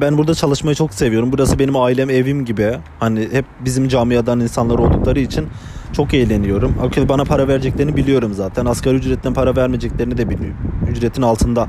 ben 0.00 0.18
burada 0.18 0.34
çalışmayı 0.34 0.74
çok 0.74 0.94
seviyorum. 0.94 1.32
Burası 1.32 1.58
benim 1.58 1.76
ailem, 1.76 2.10
evim 2.10 2.44
gibi. 2.44 2.78
Hani 3.00 3.28
hep 3.32 3.44
bizim 3.64 3.88
camiadan 3.88 4.40
insanlar 4.40 4.78
oldukları 4.78 5.20
için 5.20 5.46
çok 5.92 6.14
eğleniyorum. 6.14 6.78
Okay, 6.82 7.08
bana 7.08 7.24
para 7.24 7.48
vereceklerini 7.48 7.96
biliyorum 7.96 8.34
zaten. 8.34 8.66
Asgari 8.66 8.96
ücretten 8.96 9.34
para 9.34 9.56
vermeyeceklerini 9.56 10.18
de 10.18 10.30
biliyorum. 10.30 10.56
Ücretin 10.90 11.22
altında 11.22 11.68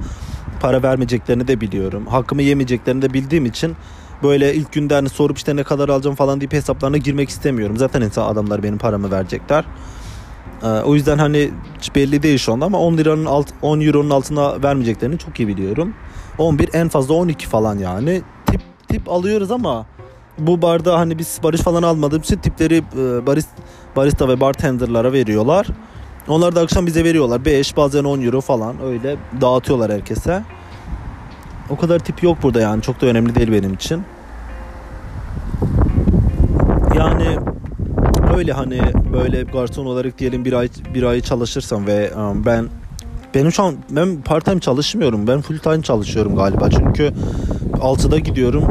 para 0.61 0.83
vermeyeceklerini 0.83 1.47
de 1.47 1.61
biliyorum. 1.61 2.07
Hakkımı 2.07 2.41
yemeyeceklerini 2.41 3.01
de 3.01 3.13
bildiğim 3.13 3.45
için 3.45 3.75
böyle 4.23 4.55
ilk 4.55 4.73
günden 4.73 5.05
sorup 5.05 5.37
işte 5.37 5.55
ne 5.55 5.63
kadar 5.63 5.89
alacağım 5.89 6.15
falan 6.15 6.41
deyip 6.41 6.53
hesaplarına 6.53 6.97
girmek 6.97 7.29
istemiyorum. 7.29 7.77
Zaten 7.77 8.01
insan 8.01 8.27
adamlar 8.27 8.63
benim 8.63 8.77
paramı 8.77 9.11
verecekler. 9.11 9.65
Ee, 10.63 10.67
o 10.67 10.95
yüzden 10.95 11.17
hani 11.17 11.51
belli 11.95 12.23
değil 12.23 12.37
şu 12.37 12.53
anda 12.53 12.65
ama 12.65 12.79
10 12.79 12.97
liranın 12.97 13.25
alt 13.25 13.47
10 13.61 13.79
euronun 13.81 14.09
altına 14.09 14.63
vermeyeceklerini 14.63 15.17
çok 15.17 15.39
iyi 15.39 15.47
biliyorum. 15.47 15.93
11 16.37 16.69
en 16.73 16.89
fazla 16.89 17.13
12 17.13 17.47
falan 17.47 17.77
yani. 17.77 18.21
Tip 18.45 18.61
tip 18.87 19.09
alıyoruz 19.09 19.51
ama 19.51 19.85
bu 20.37 20.61
barda 20.61 20.99
hani 20.99 21.17
biz 21.19 21.39
barış 21.43 21.61
falan 21.61 21.83
almadığımız 21.83 22.25
için 22.25 22.37
tipleri 22.37 22.77
e, 22.77 23.25
baris, 23.27 23.45
barista 23.95 24.27
ve 24.27 24.39
bartenderlara 24.39 25.13
veriyorlar. 25.13 25.67
Onlar 26.27 26.55
da 26.55 26.61
akşam 26.61 26.85
bize 26.85 27.03
veriyorlar. 27.03 27.45
5 27.45 27.77
bazen 27.77 28.03
10 28.03 28.21
euro 28.21 28.41
falan 28.41 28.81
öyle 28.83 29.17
dağıtıyorlar 29.41 29.91
herkese. 29.91 30.43
O 31.69 31.75
kadar 31.75 31.99
tip 31.99 32.23
yok 32.23 32.37
burada 32.43 32.61
yani. 32.61 32.81
Çok 32.81 33.01
da 33.01 33.05
önemli 33.05 33.35
değil 33.35 33.51
benim 33.51 33.73
için. 33.73 34.03
Yani 36.95 37.37
öyle 38.37 38.53
hani 38.53 38.81
böyle 39.13 39.43
garson 39.43 39.85
olarak 39.85 40.19
diyelim 40.19 40.45
bir 40.45 40.53
ay 40.53 40.69
bir 40.93 41.03
ay 41.03 41.21
çalışırsam 41.21 41.87
ve 41.87 42.13
um, 42.15 42.45
ben 42.45 42.69
benim 43.35 43.51
şu 43.51 43.63
an 43.63 43.75
ben 43.89 44.21
part 44.21 44.45
time 44.45 44.59
çalışmıyorum. 44.59 45.27
Ben 45.27 45.41
full 45.41 45.57
time 45.57 45.81
çalışıyorum 45.81 46.35
galiba. 46.35 46.69
Çünkü 46.69 47.13
6'da 47.73 48.19
gidiyorum. 48.19 48.67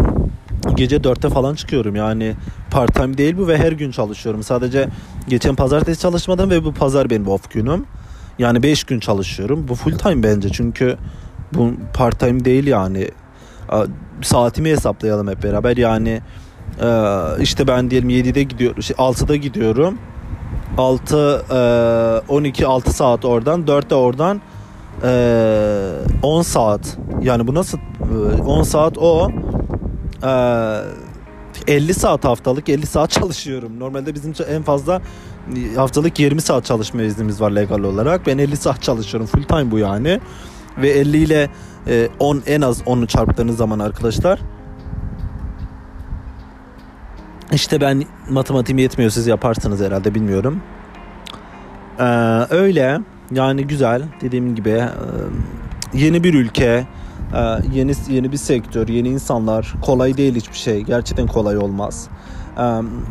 Gece 0.75 0.97
4'te 0.97 1.29
falan 1.29 1.55
çıkıyorum. 1.55 1.97
Yani 1.97 2.35
part 2.71 2.95
time 2.95 3.19
değil 3.19 3.37
bu 3.39 3.49
ve 3.49 3.59
her 3.59 3.73
gün 3.73 3.91
çalışıyorum. 3.91 4.43
Sadece 4.43 4.89
geçen 5.29 5.55
pazartesi 5.55 6.01
çalışmadım 6.01 6.51
ve 6.51 6.65
bu 6.65 6.75
pazar 6.75 7.11
benim 7.11 7.29
off 7.29 7.51
günüm. 7.51 7.85
Yani 8.39 8.63
5 8.63 8.85
gün 8.85 9.01
çalışıyorum. 9.01 9.69
Bu 9.69 9.75
full 9.75 9.99
time 9.99 10.23
bence. 10.23 10.49
Çünkü 10.49 10.97
bu 11.55 11.73
part 11.95 12.21
time 12.21 12.45
değil 12.45 12.67
yani. 12.67 13.09
Saatimi 14.23 14.71
hesaplayalım 14.71 15.29
hep 15.29 15.43
beraber. 15.43 15.77
Yani 15.77 16.21
ee, 16.83 17.43
işte 17.43 17.67
ben 17.67 17.91
diyelim 17.91 18.11
7'de 18.11 18.43
gidiyorum, 18.43 18.83
şey 18.83 18.97
6'da 18.97 19.37
gidiyorum. 19.37 19.99
6 20.79 22.23
12 22.29 22.67
6 22.67 22.93
saat 22.93 23.25
oradan, 23.25 23.67
4 23.67 23.91
de 23.91 23.95
oradan 23.95 24.41
10 26.23 26.43
saat. 26.43 26.99
Yani 27.23 27.47
bu 27.47 27.55
nasıl 27.55 27.79
10 28.47 28.63
saat 28.63 28.99
o 28.99 29.31
50 31.67 31.95
saat 31.95 32.25
haftalık 32.25 32.69
50 32.69 32.87
saat 32.87 33.11
çalışıyorum. 33.21 33.81
Normalde 33.81 34.15
bizim 34.15 34.35
en 34.49 34.63
fazla 34.63 35.03
haftalık 35.77 36.19
20 36.19 36.41
saat 36.41 36.65
çalışma 36.65 37.03
iznimiz 37.03 37.41
var 37.41 37.51
legal 37.51 37.81
olarak. 37.81 38.27
Ben 38.27 38.39
50 38.39 38.57
saat 38.57 38.83
çalışıyorum. 38.83 39.27
Full 39.27 39.43
time 39.43 39.71
bu 39.71 39.79
yani. 39.79 40.21
Ve 40.83 40.91
50 40.91 41.17
ile 41.17 41.49
10 42.19 42.43
en 42.47 42.61
az 42.61 42.81
10'u 42.81 43.07
çarptığınız 43.07 43.57
zaman 43.57 43.79
arkadaşlar 43.79 44.41
işte 47.53 47.81
ben 47.81 48.05
matematiğim 48.31 48.79
yetmiyor 48.79 49.11
siz 49.11 49.27
yaparsınız 49.27 49.81
herhalde 49.81 50.15
bilmiyorum. 50.15 50.63
Ee, 51.99 52.05
öyle 52.51 53.01
yani 53.31 53.67
güzel 53.67 54.03
dediğim 54.21 54.55
gibi 54.55 54.71
e, 54.71 54.89
yeni 55.95 56.25
bir 56.25 56.35
ülke, 56.35 56.87
e, 57.35 57.41
yeni 57.73 57.93
yeni 58.09 58.33
bir 58.33 58.37
sektör, 58.37 58.89
yeni 58.89 59.09
insanlar 59.09 59.75
kolay 59.83 60.17
değil 60.17 60.35
hiçbir 60.35 60.57
şey. 60.57 60.83
Gerçekten 60.83 61.27
kolay 61.27 61.59
olmaz. 61.59 62.09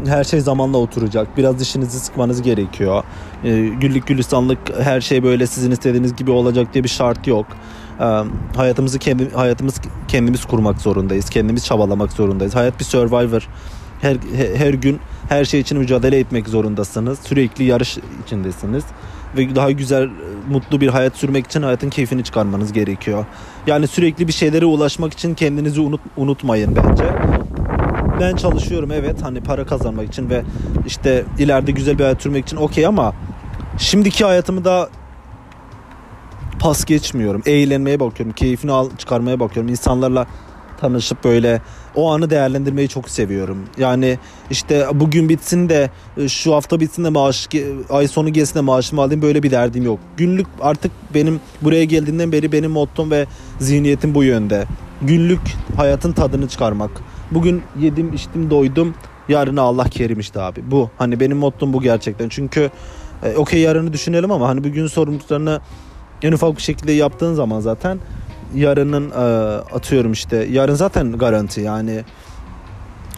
Her 0.05 0.23
şey 0.23 0.39
zamanla 0.39 0.77
oturacak. 0.77 1.38
Biraz 1.38 1.60
dişinizi 1.60 1.99
sıkmanız 1.99 2.41
gerekiyor. 2.41 3.03
E, 3.43 3.67
güllük 3.67 4.07
gülistanlık 4.07 4.60
her 4.81 5.01
şey 5.01 5.23
böyle 5.23 5.47
sizin 5.47 5.71
istediğiniz 5.71 6.15
gibi 6.15 6.31
olacak 6.31 6.73
diye 6.73 6.83
bir 6.83 6.89
şart 6.89 7.27
yok. 7.27 7.45
Hayatımızı 8.55 8.99
kendi 8.99 9.31
hayatımız 9.31 9.75
kendimiz 10.07 10.45
kurmak 10.45 10.81
zorundayız. 10.81 11.29
Kendimiz 11.29 11.65
çabalamak 11.65 12.12
zorundayız. 12.12 12.55
Hayat 12.55 12.79
bir 12.79 12.86
survivor 12.86 13.47
her, 14.01 14.17
her 14.55 14.73
gün 14.73 14.99
her 15.29 15.45
şey 15.45 15.60
için 15.60 15.77
mücadele 15.77 16.19
etmek 16.19 16.47
zorundasınız. 16.47 17.19
Sürekli 17.19 17.63
yarış 17.63 17.97
içindesiniz. 18.25 18.83
Ve 19.38 19.55
daha 19.55 19.71
güzel, 19.71 20.10
mutlu 20.49 20.81
bir 20.81 20.88
hayat 20.88 21.15
sürmek 21.15 21.45
için 21.45 21.62
hayatın 21.62 21.89
keyfini 21.89 22.23
çıkarmanız 22.23 22.73
gerekiyor. 22.73 23.25
Yani 23.67 23.88
sürekli 23.88 24.27
bir 24.27 24.33
şeylere 24.33 24.65
ulaşmak 24.65 25.13
için 25.13 25.33
kendinizi 25.33 25.81
unut, 25.81 26.01
unutmayın 26.17 26.75
bence. 26.75 27.03
Ben 28.19 28.36
çalışıyorum 28.36 28.91
evet 28.91 29.21
hani 29.21 29.41
para 29.41 29.65
kazanmak 29.65 30.08
için 30.08 30.30
ve 30.30 30.43
işte 30.86 31.25
ileride 31.39 31.71
güzel 31.71 31.99
bir 31.99 32.03
hayat 32.03 32.21
sürmek 32.21 32.45
için 32.45 32.58
okey 32.58 32.86
ama 32.86 33.13
şimdiki 33.77 34.25
hayatımı 34.25 34.65
da 34.65 34.89
pas 36.60 36.86
geçmiyorum. 36.86 37.41
Eğlenmeye 37.45 37.99
bakıyorum, 37.99 38.36
keyfini 38.36 38.71
al, 38.71 38.89
çıkarmaya 38.97 39.39
bakıyorum. 39.39 39.69
İnsanlarla 39.69 40.27
tanışıp 40.80 41.23
böyle 41.23 41.62
o 41.95 42.12
anı 42.12 42.30
değerlendirmeyi 42.30 42.89
çok 42.89 43.10
seviyorum. 43.10 43.58
Yani 43.77 44.19
işte 44.51 44.88
bugün 44.93 45.30
bitsin 45.30 45.69
de 45.69 45.89
e, 46.17 46.30
şu 46.30 46.56
hafta 46.56 46.80
bitsin 46.80 47.03
de 47.03 47.10
maaş 47.10 47.49
ay 47.89 48.08
sonu 48.08 48.34
gelsin 48.34 48.56
de 48.56 48.62
maaşımı 48.62 49.01
alayım 49.01 49.21
böyle 49.21 49.43
bir 49.43 49.51
derdim 49.51 49.84
yok. 49.84 49.99
Günlük 50.17 50.47
artık 50.62 50.91
benim 51.13 51.39
buraya 51.62 51.84
geldiğinden 51.84 52.32
beri 52.32 52.51
benim 52.51 52.71
mottom 52.71 53.12
ve 53.12 53.25
zihniyetim 53.60 54.15
bu 54.15 54.23
yönde. 54.23 54.65
Günlük 55.01 55.41
hayatın 55.75 56.12
tadını 56.12 56.47
çıkarmak. 56.47 56.91
Bugün 57.31 57.63
yedim 57.79 58.13
içtim 58.13 58.49
doydum 58.49 58.93
yarına 59.29 59.61
Allah 59.61 59.83
kerim 59.83 60.19
işte 60.19 60.41
abi. 60.41 60.71
Bu 60.71 60.89
hani 60.97 61.19
benim 61.19 61.37
mottom 61.37 61.73
bu 61.73 61.81
gerçekten. 61.81 62.29
Çünkü 62.29 62.69
e, 63.23 63.35
okey 63.35 63.59
yarını 63.59 63.93
düşünelim 63.93 64.31
ama 64.31 64.47
hani 64.49 64.63
bugün 64.63 64.87
sorumluluklarını 64.87 65.61
en 66.21 66.31
ufak 66.31 66.57
bir 66.57 66.61
şekilde 66.61 66.91
yaptığın 66.91 67.33
zaman 67.33 67.59
zaten 67.59 67.99
yarının 68.55 69.09
e, 69.09 69.13
atıyorum 69.75 70.11
işte 70.11 70.47
yarın 70.51 70.75
zaten 70.75 71.11
garanti 71.11 71.61
yani 71.61 72.03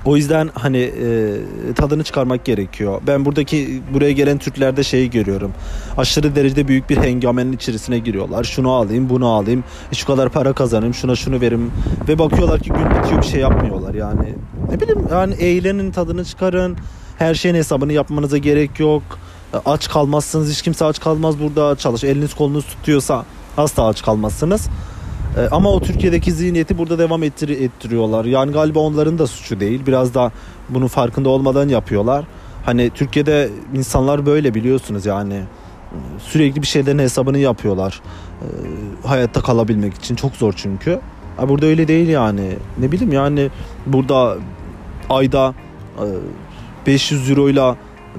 o 0.06 0.18
yüzden 0.18 0.50
hani 0.54 0.78
e, 0.78 1.74
tadını 1.76 2.04
çıkarmak 2.04 2.46
gerekiyor. 2.46 3.02
Ben 3.08 3.26
buradaki 3.26 3.82
buraya 3.94 4.12
gelen 4.12 4.38
Türklerde 4.38 4.84
şeyi 4.84 5.10
görüyorum. 5.10 5.52
Aşırı 5.98 6.36
derecede 6.36 6.68
büyük 6.68 6.90
bir 6.90 6.98
hengamenin 6.98 7.54
içerisine 7.54 8.00
giriyorlar. 8.00 8.44
Şunu 8.44 8.72
alayım, 8.72 9.10
bunu 9.10 9.28
alayım. 9.28 9.64
Şu 9.94 10.08
kadar 10.08 10.30
para 10.30 10.54
kazanayım, 10.54 10.94
şuna 10.94 11.16
şunu 11.16 11.42
verim 11.42 11.72
ve 12.08 12.20
bakıyorlar 12.20 12.60
ki 12.60 12.70
gün 12.70 12.90
bitiyor 12.90 13.22
bir 13.22 13.28
şey 13.28 13.42
yapmıyorlar. 13.42 13.94
Yani 13.94 14.36
ne 14.72 14.80
bileyim 14.80 15.08
yani 15.12 15.34
eğlenin, 15.34 15.92
tadını 15.92 16.26
çıkarın. 16.26 16.78
Her 17.18 17.36
şeyin 17.36 17.56
hesabını 17.56 17.94
yapmanıza 17.94 18.38
gerek 18.38 18.80
yok. 18.80 19.04
Aç 19.66 19.90
kalmazsınız. 19.90 20.52
Hiç 20.52 20.62
kimse 20.62 20.86
aç 20.86 21.00
kalmaz 21.00 21.36
burada. 21.40 21.76
Çalış. 21.76 22.04
Eliniz 22.04 22.34
kolunuz 22.34 22.66
tutuyorsa 22.66 23.26
asla 23.58 23.88
aç 23.88 24.02
kalmazsınız. 24.04 24.70
E, 25.38 25.48
ama 25.52 25.70
o 25.72 25.80
Türkiye'deki 25.80 26.32
zihniyeti 26.32 26.78
burada 26.78 27.00
devam 27.00 27.24
ettir 27.24 27.50
ettiriyorlar. 27.50 28.26
Yani 28.26 28.52
galiba 28.52 28.80
onların 28.80 29.20
da 29.20 29.28
suçu 29.28 29.60
değil. 29.60 29.82
Biraz 29.88 30.14
da 30.14 30.32
bunun 30.70 30.88
farkında 30.88 31.30
olmadan 31.30 31.70
yapıyorlar. 31.70 32.26
Hani 32.66 32.90
Türkiye'de 32.90 33.50
insanlar 33.76 34.26
böyle 34.26 34.54
biliyorsunuz 34.54 35.06
yani. 35.06 35.42
Sürekli 36.20 36.62
bir 36.62 36.68
şeylerin 36.68 37.00
hesabını 37.00 37.38
yapıyorlar. 37.38 38.02
E, 38.42 38.48
hayatta 39.08 39.42
kalabilmek 39.42 39.94
için. 39.94 40.16
Çok 40.16 40.36
zor 40.36 40.54
çünkü. 40.58 41.00
Ha, 41.38 41.50
burada 41.50 41.66
öyle 41.66 41.88
değil 41.88 42.08
yani. 42.08 42.56
Ne 42.80 42.92
bileyim 42.92 43.14
yani 43.14 43.50
burada 43.86 44.38
ayda 45.10 45.54
e, 45.98 46.06
500 46.88 47.30
euroyla 47.30 47.76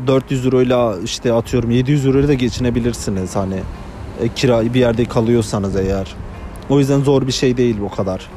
400 0.07 0.47
euroyla 0.47 0.97
işte 1.05 1.33
atıyorum 1.33 1.71
700 1.71 2.07
euroyla 2.07 2.29
da 2.29 2.35
geçinebilirsiniz 2.35 3.37
hani 3.37 3.61
e, 4.23 4.29
kira 4.29 4.75
bir 4.75 4.81
yerde 4.81 5.05
kalıyorsanız 5.05 5.77
eğer. 5.77 6.07
O 6.71 6.79
yüzden 6.79 7.01
zor 7.01 7.27
bir 7.27 7.33
şey 7.33 7.57
değil 7.57 7.77
bu 7.81 7.91
kadar. 7.91 8.31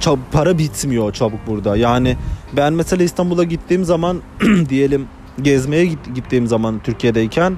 Çab 0.00 0.18
para 0.32 0.58
bitmiyor 0.58 1.12
çabuk 1.12 1.40
burada. 1.46 1.76
Yani 1.76 2.16
ben 2.56 2.72
mesela 2.72 3.04
İstanbul'a 3.04 3.44
gittiğim 3.44 3.84
zaman 3.84 4.22
diyelim 4.68 5.06
gezmeye 5.42 5.84
gittiğim 6.14 6.46
zaman 6.46 6.80
Türkiye'deyken 6.84 7.56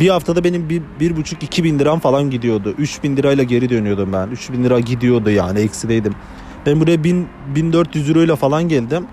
Bir 0.00 0.08
haftada 0.08 0.44
benim 0.44 0.68
bir, 0.68 0.82
bir 1.00 1.16
buçuk 1.16 1.42
iki 1.42 1.64
bin 1.64 1.78
liram 1.78 2.00
falan 2.00 2.30
gidiyordu. 2.30 2.74
Üç 2.78 3.02
bin 3.02 3.16
lirayla 3.16 3.44
geri 3.44 3.70
dönüyordum 3.70 4.12
ben. 4.12 4.28
Üç 4.28 4.52
bin 4.52 4.64
lira 4.64 4.80
gidiyordu 4.80 5.30
yani 5.30 5.58
eksideydim. 5.60 6.14
Ben 6.66 6.80
buraya 6.80 7.04
bin, 7.04 7.28
1400 7.54 8.08
euro 8.10 8.22
ile 8.22 8.36
falan 8.36 8.68
geldim. 8.68 9.06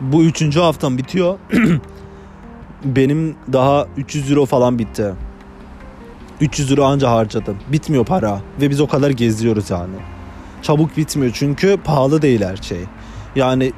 Bu 0.00 0.24
üçüncü 0.24 0.60
haftam 0.60 0.98
bitiyor. 0.98 1.38
benim 2.84 3.36
daha 3.52 3.86
300 3.96 4.30
euro 4.30 4.46
falan 4.46 4.78
bitti. 4.78 5.14
300 6.40 6.70
euro 6.70 6.84
anca 6.84 7.10
harcadım. 7.10 7.56
Bitmiyor 7.72 8.04
para. 8.04 8.40
Ve 8.60 8.70
biz 8.70 8.80
o 8.80 8.86
kadar 8.86 9.10
geziyoruz 9.10 9.70
yani. 9.70 9.96
Çabuk 10.62 10.96
bitmiyor 10.96 11.32
çünkü 11.34 11.76
pahalı 11.84 12.22
değil 12.22 12.42
her 12.42 12.56
şey. 12.56 12.80
Yani 13.36 13.72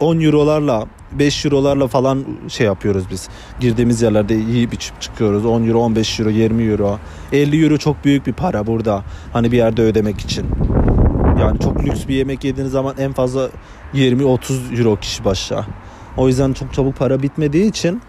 10 0.00 0.20
e, 0.20 0.24
eurolarla 0.24 0.86
5 1.12 1.44
eurolarla 1.44 1.86
falan 1.88 2.24
şey 2.48 2.66
yapıyoruz 2.66 3.04
biz. 3.10 3.28
Girdiğimiz 3.60 4.02
yerlerde 4.02 4.34
yiyip 4.34 4.74
içip 4.74 5.00
çıkıyoruz. 5.00 5.46
10 5.46 5.68
euro, 5.68 5.78
15 5.78 6.20
euro, 6.20 6.30
20 6.30 6.62
euro. 6.64 6.98
50 7.32 7.64
euro 7.64 7.76
çok 7.76 8.04
büyük 8.04 8.26
bir 8.26 8.32
para 8.32 8.66
burada. 8.66 9.04
Hani 9.32 9.52
bir 9.52 9.56
yerde 9.56 9.82
ödemek 9.82 10.20
için. 10.20 10.46
Yani 11.40 11.60
çok 11.60 11.84
lüks 11.84 12.08
bir 12.08 12.14
yemek 12.14 12.44
yediğiniz 12.44 12.72
zaman 12.72 12.94
en 12.98 13.12
fazla 13.12 13.48
20-30 13.94 14.78
euro 14.78 14.96
kişi 14.96 15.24
başa. 15.24 15.66
O 16.16 16.28
yüzden 16.28 16.52
çok 16.52 16.74
çabuk 16.74 16.96
para 16.96 17.22
bitmediği 17.22 17.68
için 17.68 18.02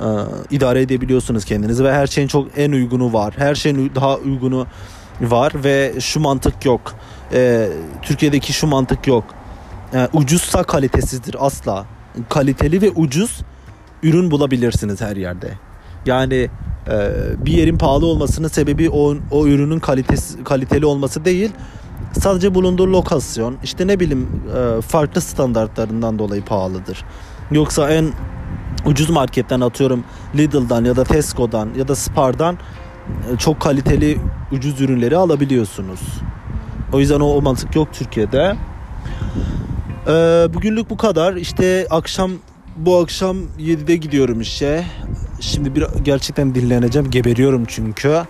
e, 0.00 0.06
idare 0.50 0.82
edebiliyorsunuz 0.82 1.44
kendinizi 1.44 1.84
ve 1.84 1.92
her 1.92 2.06
şeyin 2.06 2.28
çok 2.28 2.58
en 2.58 2.72
uygunu 2.72 3.12
var. 3.12 3.34
Her 3.36 3.54
şeyin 3.54 3.92
daha 3.94 4.16
uygunu 4.16 4.66
var 5.20 5.52
ve 5.64 5.92
şu 6.00 6.20
mantık 6.20 6.64
yok. 6.64 6.94
E, 7.32 7.68
Türkiye'deki 8.02 8.52
şu 8.52 8.66
mantık 8.66 9.06
yok. 9.06 9.24
E, 9.94 10.08
ucuzsa 10.12 10.62
kalitesizdir 10.62 11.36
asla. 11.38 11.86
Kaliteli 12.28 12.82
ve 12.82 12.90
ucuz 12.90 13.40
ürün 14.02 14.30
bulabilirsiniz 14.30 15.00
her 15.00 15.16
yerde. 15.16 15.52
Yani 16.06 16.50
e, 16.88 17.10
bir 17.46 17.52
yerin 17.52 17.78
pahalı 17.78 18.06
olmasının 18.06 18.48
sebebi 18.48 18.90
o, 18.90 19.16
o 19.30 19.46
ürünün 19.46 19.78
kalitesi, 19.78 20.44
kaliteli 20.44 20.86
olması 20.86 21.24
değil. 21.24 21.50
Sadece 22.12 22.54
bulunduğu 22.54 22.92
lokasyon, 22.92 23.56
işte 23.64 23.86
ne 23.86 24.00
bileyim 24.00 24.28
e, 24.56 24.80
farklı 24.80 25.20
standartlarından 25.20 26.18
dolayı 26.18 26.44
pahalıdır. 26.44 27.04
Yoksa 27.50 27.90
en 27.90 28.12
ucuz 28.90 29.10
marketten 29.10 29.60
atıyorum 29.60 30.04
Lidl'dan 30.34 30.84
ya 30.84 30.96
da 30.96 31.04
Tesco'dan 31.04 31.68
ya 31.78 31.88
da 31.88 31.94
Spar'dan 31.94 32.58
e, 33.32 33.36
çok 33.36 33.60
kaliteli 33.60 34.18
ucuz 34.52 34.80
ürünleri 34.80 35.16
alabiliyorsunuz. 35.16 36.00
O 36.92 37.00
yüzden 37.00 37.20
o, 37.20 37.26
o 37.26 37.42
mantık 37.42 37.76
yok 37.76 37.88
Türkiye'de. 37.92 38.56
Ee, 40.06 40.48
bugünlük 40.54 40.90
bu 40.90 40.96
kadar. 40.96 41.34
İşte 41.34 41.86
akşam 41.90 42.30
bu 42.76 42.98
akşam 42.98 43.36
7'de 43.58 43.96
gidiyorum 43.96 44.40
işe. 44.40 44.84
Şimdi 45.40 45.74
bir 45.74 45.86
gerçekten 46.02 46.54
dinleneceğim. 46.54 47.10
Geberiyorum 47.10 47.64
çünkü. 47.68 48.22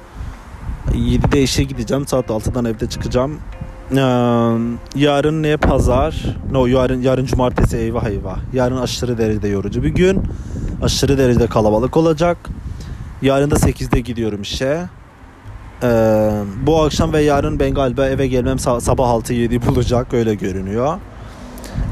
7'de 0.92 1.42
işe 1.42 1.62
gideceğim. 1.62 2.06
Saat 2.06 2.26
6'dan 2.26 2.64
evde 2.64 2.88
çıkacağım. 2.88 3.38
Yarın 4.94 5.42
ne 5.42 5.56
pazar? 5.56 6.24
No 6.52 6.66
yarın 6.66 7.02
yarın 7.02 7.26
cumartesi 7.26 7.76
eyvah 7.76 8.04
eyvah. 8.04 8.38
Yarın 8.52 8.76
aşırı 8.76 9.18
derecede 9.18 9.48
yorucu 9.48 9.82
bir 9.82 9.88
gün. 9.88 10.22
Aşırı 10.82 11.18
derecede 11.18 11.46
kalabalık 11.46 11.96
olacak. 11.96 12.36
Yarın 13.22 13.50
da 13.50 13.54
8'de 13.54 14.00
gidiyorum 14.00 14.42
işe. 14.42 14.88
Ee, 15.82 16.30
bu 16.66 16.82
akşam 16.82 17.12
ve 17.12 17.22
yarın 17.22 17.58
ben 17.60 17.74
galiba 17.74 18.06
eve 18.06 18.26
gelmem 18.26 18.58
sabah 18.58 19.08
6-7 19.08 19.66
bulacak 19.66 20.14
öyle 20.14 20.34
görünüyor. 20.34 20.98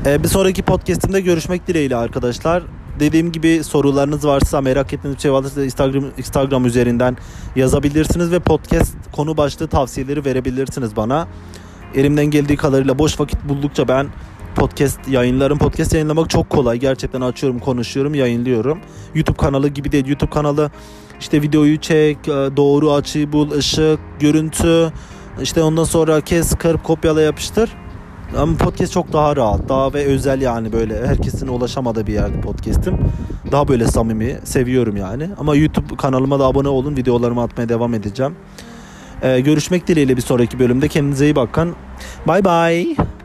Ee, 0.07 0.23
bir 0.23 0.29
sonraki 0.29 0.63
podcastimde 0.63 1.21
görüşmek 1.21 1.67
dileğiyle 1.67 1.97
arkadaşlar. 1.97 2.63
Dediğim 3.01 3.33
gibi 3.33 3.65
sorularınız 3.65 4.27
varsa 4.27 4.61
merak 4.61 4.93
ettiğiniz 4.93 5.17
bir 5.17 5.23
şey 5.23 5.33
varsa 5.33 5.65
Instagram, 5.65 6.05
Instagram 6.19 6.67
üzerinden 6.67 7.17
yazabilirsiniz 7.57 8.33
ve 8.33 8.39
podcast 8.39 8.95
konu 9.13 9.37
başlığı 9.37 9.69
tavsiyeleri 9.69 10.25
verebilirsiniz 10.25 10.97
bana. 10.97 11.29
Elimden 11.95 12.27
geldiği 12.27 12.57
kadarıyla 12.57 12.99
boş 12.99 13.21
vakit 13.21 13.49
buldukça 13.49 13.89
ben 13.89 14.07
podcast 14.57 15.09
yayınlarım. 15.09 15.59
Podcast 15.59 15.95
yayınlamak 15.95 16.31
çok 16.31 16.51
kolay. 16.51 16.79
Gerçekten 16.79 17.21
açıyorum, 17.21 17.59
konuşuyorum, 17.59 18.15
yayınlıyorum. 18.15 18.79
YouTube 19.15 19.37
kanalı 19.37 19.69
gibi 19.69 19.93
değil. 19.93 20.07
YouTube 20.07 20.31
kanalı 20.31 20.71
işte 21.21 21.43
videoyu 21.43 21.81
çek, 21.81 22.29
e, 22.29 22.57
doğru 22.57 22.93
açıyı 22.93 23.33
bul, 23.33 23.51
ışık, 23.51 23.99
görüntü, 24.21 24.93
işte 25.43 25.63
ondan 25.63 25.85
sonra 25.85 26.21
kes, 26.21 26.55
kırp, 26.55 26.85
kopyala 26.85 27.21
yapıştır. 27.21 27.71
Ama 28.37 28.57
podcast 28.57 28.93
çok 28.93 29.13
daha 29.13 29.37
rahat, 29.37 29.69
daha 29.69 29.95
ve 29.95 30.05
özel 30.05 30.41
yani 30.41 30.73
böyle 30.73 31.07
herkesin 31.07 31.49
ulaşamadığı 31.49 32.07
bir 32.07 32.13
yerde 32.13 32.41
podcast'im. 32.41 32.99
Daha 33.53 33.69
böyle 33.69 33.87
samimi, 33.87 34.39
seviyorum 34.45 34.97
yani. 34.97 35.29
Ama 35.39 35.57
YouTube 35.57 35.97
kanalıma 35.97 36.39
da 36.39 36.45
abone 36.45 36.69
olun, 36.69 36.97
videolarımı 36.97 37.43
atmaya 37.43 37.69
devam 37.69 37.95
edeceğim. 37.95 38.37
Ee, 39.23 39.41
görüşmek 39.41 39.87
dileğiyle 39.87 40.17
bir 40.17 40.23
sonraki 40.23 40.59
bölümde. 40.59 40.89
Kendinize 40.89 41.25
iyi 41.25 41.37
bakın. 41.37 41.75
Bye 42.27 42.45
bye. 42.45 43.18